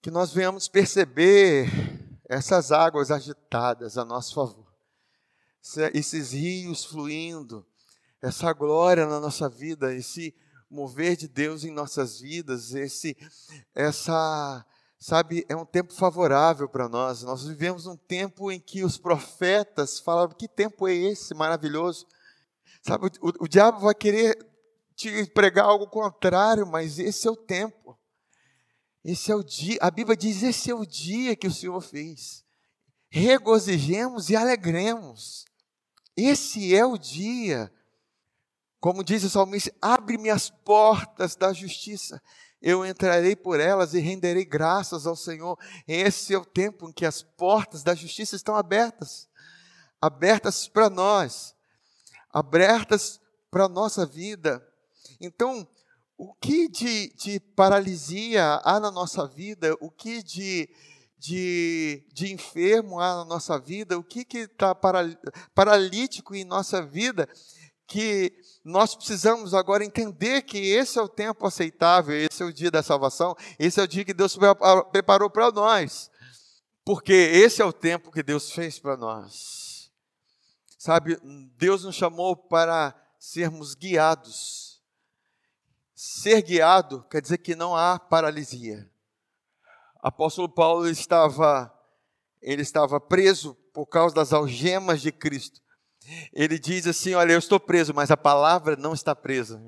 Que 0.02 0.12
nós 0.12 0.34
venhamos 0.34 0.68
perceber 0.68 1.70
essas 2.28 2.72
águas 2.72 3.12
agitadas 3.12 3.98
a 3.98 4.04
nosso 4.04 4.34
favor 4.34 4.64
esses 5.94 6.32
rios 6.34 6.84
fluindo, 6.84 7.66
essa 8.22 8.52
glória 8.52 9.06
na 9.06 9.20
nossa 9.20 9.48
vida, 9.48 9.94
esse 9.94 10.36
mover 10.70 11.16
de 11.16 11.28
Deus 11.28 11.64
em 11.64 11.72
nossas 11.72 12.20
vidas, 12.20 12.74
esse 12.74 13.16
essa 13.74 14.66
sabe, 15.00 15.46
é 15.50 15.56
um 15.56 15.66
tempo 15.66 15.94
favorável 15.94 16.68
para 16.68 16.88
nós. 16.88 17.24
Nós 17.24 17.46
vivemos 17.46 17.86
um 17.86 17.96
tempo 17.96 18.52
em 18.52 18.60
que 18.60 18.84
os 18.84 18.98
profetas 18.98 20.00
falavam: 20.00 20.36
que 20.36 20.48
tempo 20.48 20.88
é 20.88 20.94
esse 20.94 21.34
maravilhoso? 21.34 22.06
Sabe, 22.86 23.08
o, 23.08 23.30
o, 23.30 23.34
o 23.46 23.48
diabo 23.48 23.80
vai 23.80 23.96
querer 23.96 24.38
te 24.96 25.26
pregar 25.28 25.66
algo 25.66 25.88
contrário, 25.88 26.68
mas 26.68 27.00
esse 27.00 27.28
é 27.28 27.32
o 27.32 27.36
tempo. 27.36 27.98
Esse 29.04 29.32
é 29.32 29.36
o 29.36 29.44
dia, 29.44 29.78
a 29.82 29.90
Bíblia 29.90 30.16
diz: 30.16 30.44
esse 30.44 30.70
é 30.70 30.76
o 30.76 30.86
dia 30.86 31.36
que 31.36 31.48
o 31.48 31.54
Senhor 31.54 31.80
fez. 31.82 32.44
Regozijemos 33.10 34.30
e 34.30 34.36
alegremos. 34.36 35.46
Esse 36.16 36.76
é 36.76 36.86
o 36.86 36.98
dia. 36.98 37.72
Como 38.80 39.04
diz 39.04 39.24
o 39.24 39.30
salmista, 39.30 39.74
abre-me 39.82 40.30
as 40.30 40.50
portas 40.50 41.36
da 41.36 41.54
justiça. 41.54 42.22
Eu 42.62 42.86
entrarei 42.86 43.36
por 43.36 43.60
elas 43.60 43.94
e 43.94 44.00
renderei 44.00 44.46
graças 44.46 45.06
ao 45.06 45.16
Senhor. 45.16 45.58
Esse 45.88 46.34
é 46.34 46.38
o 46.38 46.46
tempo 46.46 46.90
em 46.90 46.94
que 46.94 47.06
as 47.06 47.22
portas 47.22 47.84
da 47.84 47.94
justiça 47.94 48.36
estão 48.36 48.56
abertas 48.56 49.28
abertas 50.04 50.68
para 50.68 50.90
nós, 50.90 51.56
abertas 52.34 53.22
para 53.50 53.66
a 53.66 53.70
nossa 53.70 54.06
vida. 54.06 54.66
Então, 55.22 55.68
o 56.18 56.34
que 56.34 56.68
de, 56.68 57.14
de 57.16 57.40
paralisia 57.40 58.60
há 58.64 58.80
na 58.80 58.92
nossa 58.92 59.28
vida? 59.28 59.76
O 59.80 59.92
que 59.92 60.24
de 60.24 60.70
de, 61.24 62.04
de 62.14 62.34
enfermo 62.34 63.00
há 63.00 63.16
na 63.16 63.24
nossa 63.24 63.58
vida, 63.58 63.98
o 63.98 64.04
que 64.04 64.28
está 64.38 64.76
paralítico 65.56 66.36
em 66.36 66.44
nossa 66.44 66.86
vida, 66.86 67.30
que 67.88 68.34
nós 68.62 68.94
precisamos 68.94 69.54
agora 69.54 69.86
entender 69.86 70.42
que 70.42 70.58
esse 70.58 71.00
é 71.00 71.02
o 71.02 71.08
tempo 71.08 71.48
aceitável, 71.48 72.14
esse 72.14 72.44
é 72.44 72.46
o 72.46 72.52
dia 72.52 72.70
da 72.70 72.84
salvação, 72.84 73.38
esse 73.58 73.80
é 73.80 73.84
o 73.84 73.88
dia 73.88 74.04
que 74.04 74.14
Deus 74.14 74.38
preparou 74.92 75.30
para 75.30 75.50
nós, 75.50 76.12
porque 76.84 77.14
esse 77.14 77.62
é 77.62 77.66
o 77.66 77.72
tempo 77.72 78.12
que 78.12 78.22
Deus 78.22 78.52
fez 78.52 78.78
para 78.78 78.98
nós. 78.98 79.63
Sabe, 80.84 81.18
Deus 81.56 81.84
nos 81.84 81.96
chamou 81.96 82.36
para 82.36 82.94
sermos 83.18 83.74
guiados. 83.74 84.82
Ser 85.96 86.42
guiado 86.42 87.04
quer 87.10 87.22
dizer 87.22 87.38
que 87.38 87.56
não 87.56 87.76
há 87.76 87.98
paralisia 87.98 88.92
apóstolo 90.04 90.50
Paulo 90.50 90.90
estava 90.90 91.74
ele 92.42 92.62
estava 92.62 93.00
preso 93.00 93.56
por 93.74 93.86
causa 93.86 94.14
das 94.14 94.34
algemas 94.34 95.02
de 95.02 95.14
Cristo. 95.14 95.62
Ele 96.34 96.60
diz 96.60 96.86
assim: 96.86 97.14
Olha, 97.14 97.32
eu 97.32 97.40
estou 97.40 97.58
preso, 97.58 97.94
mas 97.94 98.12
a 98.12 98.18
palavra 98.18 98.76
não 98.76 98.94
está 98.94 99.16
presa. 99.16 99.64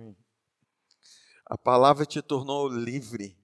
A 1.45 1.57
palavra 1.57 2.05
te 2.05 2.21
tornou 2.21 2.67
livre. 2.67 3.39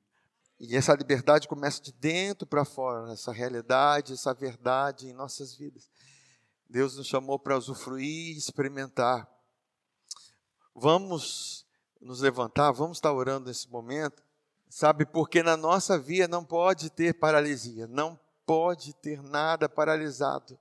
E 0.60 0.76
essa 0.76 0.94
liberdade 0.94 1.48
começa 1.48 1.82
de 1.82 1.94
dentro 1.94 2.46
para 2.46 2.66
fora, 2.66 3.14
essa 3.14 3.32
realidade, 3.32 4.14
essa 4.14 4.34
verdade 4.34 5.08
em 5.08 5.14
nossas 5.14 5.56
vidas. 5.56 5.90
Deus 6.72 6.96
nos 6.96 7.06
chamou 7.06 7.38
para 7.38 7.58
usufruir 7.58 8.34
e 8.34 8.38
experimentar. 8.38 9.30
Vamos 10.74 11.68
nos 12.00 12.22
levantar, 12.22 12.72
vamos 12.72 12.98
estar 12.98 13.12
orando 13.12 13.50
nesse 13.50 13.70
momento, 13.70 14.24
sabe? 14.70 15.06
Porque 15.06 15.44
na 15.44 15.58
nossa 15.58 16.00
via 16.00 16.30
não 16.30 16.46
pode 16.46 16.90
ter 16.90 17.14
paralisia, 17.14 17.88
não 17.88 18.18
pode 18.46 18.94
ter 18.94 19.22
nada 19.22 19.68
paralisado, 19.68 20.58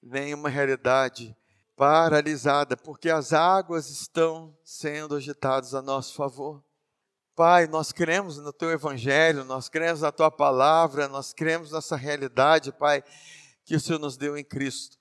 nenhuma 0.00 0.48
realidade 0.48 1.36
paralisada, 1.74 2.76
porque 2.76 3.10
as 3.10 3.32
águas 3.32 3.90
estão 3.90 4.56
sendo 4.62 5.16
agitadas 5.16 5.74
a 5.74 5.82
nosso 5.82 6.14
favor. 6.14 6.62
Pai, 7.34 7.66
nós 7.66 7.90
cremos 7.90 8.38
no 8.38 8.52
teu 8.52 8.70
evangelho, 8.70 9.44
nós 9.44 9.68
cremos 9.68 10.02
na 10.02 10.12
tua 10.12 10.30
palavra, 10.30 11.08
nós 11.08 11.32
cremos 11.32 11.72
nessa 11.72 11.96
realidade, 11.96 12.70
Pai, 12.70 13.02
que 13.64 13.74
o 13.74 13.80
Senhor 13.80 13.98
nos 13.98 14.16
deu 14.16 14.36
em 14.36 14.44
Cristo. 14.44 14.99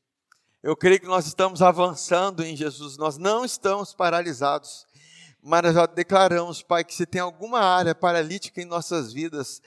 Eu 0.62 0.76
creio 0.76 1.00
que 1.00 1.08
nós 1.08 1.26
estamos 1.26 1.62
avançando 1.62 2.44
em 2.44 2.54
Jesus, 2.54 2.98
nós 2.98 3.18
não 3.18 3.46
estamos 3.46 3.94
paralisados, 3.94 4.86
mas 5.42 5.74
já 5.74 5.86
declaramos, 5.86 6.62
Pai, 6.62 6.84
que 6.84 6.94
se 6.94 7.06
tem 7.06 7.22
alguma 7.22 7.62
área 7.62 7.96
paralítica 7.96 8.62
em 8.62 8.66
nossas 8.66 9.14
vidas, 9.14 9.62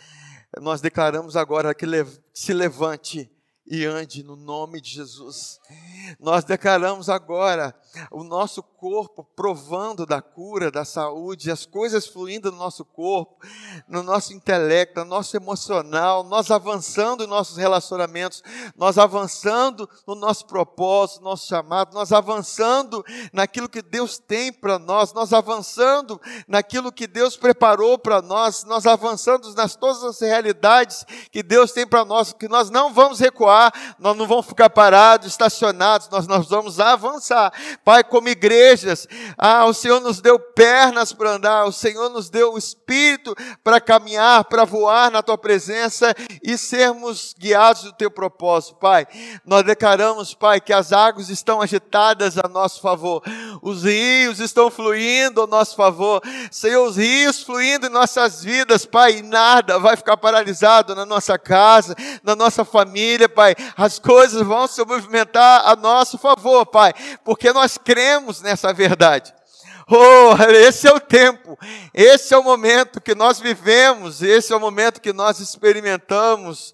nós 0.61 0.83
declaramos 0.83 1.35
agora 1.35 1.75
que 1.75 1.87
se 2.35 2.53
levante 2.53 3.31
e 3.73 3.87
ande 3.87 4.23
no 4.23 4.37
nome 4.37 4.83
de 4.83 4.91
Jesus. 4.91 5.59
Nós 6.21 6.45
declaramos 6.45 7.09
agora 7.09 7.75
o 8.11 8.23
nosso 8.23 8.63
corpo 8.63 9.25
provando 9.35 10.05
da 10.05 10.21
cura, 10.21 10.71
da 10.71 10.85
saúde, 10.85 11.51
as 11.51 11.65
coisas 11.65 12.07
fluindo 12.07 12.53
no 12.53 12.59
nosso 12.59 12.85
corpo, 12.85 13.35
no 13.89 14.03
nosso 14.03 14.35
intelecto, 14.35 15.01
no 15.01 15.07
nosso 15.07 15.35
emocional, 15.37 16.23
nós 16.23 16.51
avançando 16.51 17.25
em 17.25 17.27
nossos 17.27 17.57
relacionamentos, 17.57 18.43
nós 18.77 18.99
avançando 18.99 19.89
no 20.07 20.15
nosso 20.15 20.47
propósito, 20.47 21.23
no 21.23 21.31
nosso 21.31 21.47
chamado, 21.47 21.95
nós 21.95 22.13
avançando 22.13 23.03
naquilo 23.33 23.71
que 23.71 23.81
Deus 23.81 24.19
tem 24.19 24.53
para 24.53 24.79
nós, 24.79 25.15
nós 25.15 25.33
avançando 25.33 26.21
naquilo 26.47 26.93
que 26.93 27.07
Deus 27.07 27.39
preparou 27.39 27.99
para 27.99 28.21
nós, 28.21 28.65
nós 28.65 28.87
avançando 28.87 29.55
nas 29.55 29.77
todas 29.77 30.05
as 30.05 30.21
realidades 30.21 31.07
que 31.31 31.43
Deus 31.43 31.73
tem 31.73 31.87
para 31.87 32.05
nós, 32.05 32.35
que 32.35 32.49
nós 32.49 32.69
não 32.69 32.93
vamos 32.93 33.19
recuar, 33.19 33.62
nós 33.99 34.17
não 34.17 34.27
vamos 34.27 34.47
ficar 34.47 34.71
parados, 34.71 35.27
estacionados, 35.27 36.09
nós, 36.09 36.27
nós 36.27 36.49
vamos 36.49 36.81
avançar. 36.81 37.53
Pai, 37.85 38.03
como 38.03 38.29
igrejas, 38.29 39.07
ah, 39.37 39.67
o 39.67 39.75
Senhor 39.75 40.01
nos 40.01 40.21
deu 40.21 40.39
pernas 40.39 41.13
para 41.13 41.33
andar, 41.33 41.65
o 41.67 41.73
Senhor 41.73 42.09
nos 42.09 42.31
deu 42.31 42.55
o 42.55 42.59
espírito 42.59 43.35
para 43.63 43.81
caminhar, 43.81 44.45
para 44.45 44.65
voar 44.65 45.11
na 45.11 45.23
tua 45.23 45.37
presença 45.37 46.15
e 46.43 46.57
sermos 46.57 47.35
guiados 47.39 47.83
do 47.83 47.93
teu 47.93 48.11
propósito, 48.11 48.77
Pai. 48.77 49.07
Nós 49.45 49.65
declaramos, 49.65 50.35
Pai, 50.35 50.61
que 50.61 50.73
as 50.73 50.93
águas 50.93 51.29
estão 51.29 51.61
agitadas 51.61 52.39
a 52.39 52.49
nosso 52.49 52.81
favor, 52.81 53.23
os 53.61 53.85
rios 53.85 54.41
estão 54.41 54.71
fluindo 54.71 55.43
a 55.43 55.47
nosso 55.47 55.77
favor, 55.77 56.23
Senhor, 56.51 56.87
os 56.87 56.97
rios 56.97 57.43
fluindo 57.43 57.87
em 57.87 57.91
nossas 57.91 58.43
vidas, 58.43 58.87
Pai, 58.87 59.19
e 59.19 59.23
nada 59.23 59.79
vai 59.79 59.97
ficar 59.97 60.17
paralisado 60.17 60.95
na 60.95 61.05
nossa 61.05 61.39
casa, 61.39 61.95
na 62.23 62.35
nossa 62.35 62.65
família, 62.65 63.29
Pai. 63.43 63.57
As 63.77 63.99
coisas 63.99 64.41
vão 64.43 64.69
se 64.69 64.85
movimentar 64.85 65.63
a 65.67 65.75
nosso 65.75 66.17
favor, 66.17 66.65
Pai, 66.65 66.93
porque 67.25 67.53
nós 67.53 67.77
cremos 67.77 68.41
nessa 68.41 68.73
verdade. 68.73 69.35
Oh, 69.89 70.41
esse 70.49 70.87
é 70.87 70.93
o 70.93 71.01
tempo, 71.01 71.59
esse 71.93 72.33
é 72.33 72.39
o 72.39 72.45
momento 72.45 73.01
que 73.01 73.17
nós 73.17 73.41
vivemos, 73.41 74.23
esse 74.23 74.53
é 74.53 74.57
o 74.57 74.61
momento 74.61 75.01
que 75.01 75.13
nós 75.13 75.41
experimentamos, 75.41 76.73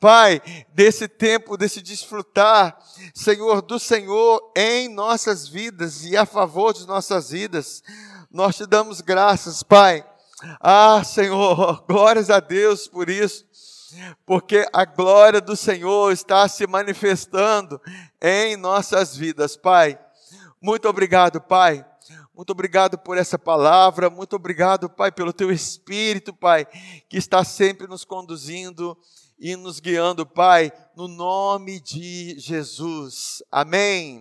Pai, 0.00 0.42
desse 0.74 1.06
tempo, 1.06 1.56
desse 1.56 1.80
desfrutar, 1.80 2.76
Senhor, 3.14 3.62
do 3.62 3.78
Senhor 3.78 4.52
em 4.56 4.88
nossas 4.88 5.48
vidas 5.48 6.04
e 6.04 6.16
a 6.16 6.26
favor 6.26 6.74
de 6.74 6.84
nossas 6.84 7.30
vidas. 7.30 7.80
Nós 8.30 8.56
te 8.56 8.66
damos 8.66 9.00
graças, 9.00 9.62
Pai. 9.62 10.04
Ah, 10.60 11.02
Senhor, 11.04 11.84
glórias 11.88 12.28
a 12.28 12.40
Deus 12.40 12.88
por 12.88 13.08
isso 13.08 13.47
porque 14.26 14.66
a 14.72 14.84
glória 14.84 15.40
do 15.40 15.56
Senhor 15.56 16.12
está 16.12 16.46
se 16.48 16.66
manifestando 16.66 17.80
em 18.20 18.56
nossas 18.56 19.16
vidas, 19.16 19.56
Pai. 19.56 19.98
Muito 20.60 20.88
obrigado, 20.88 21.40
Pai. 21.40 21.84
Muito 22.34 22.50
obrigado 22.50 22.96
por 22.96 23.18
essa 23.18 23.36
palavra, 23.36 24.08
muito 24.08 24.36
obrigado, 24.36 24.88
Pai, 24.88 25.10
pelo 25.10 25.32
teu 25.32 25.50
espírito, 25.50 26.32
Pai, 26.32 26.66
que 27.08 27.16
está 27.16 27.42
sempre 27.42 27.88
nos 27.88 28.04
conduzindo 28.04 28.96
e 29.38 29.56
nos 29.56 29.80
guiando, 29.80 30.24
Pai, 30.24 30.72
no 30.96 31.08
nome 31.08 31.80
de 31.80 32.38
Jesus. 32.38 33.42
Amém. 33.50 34.16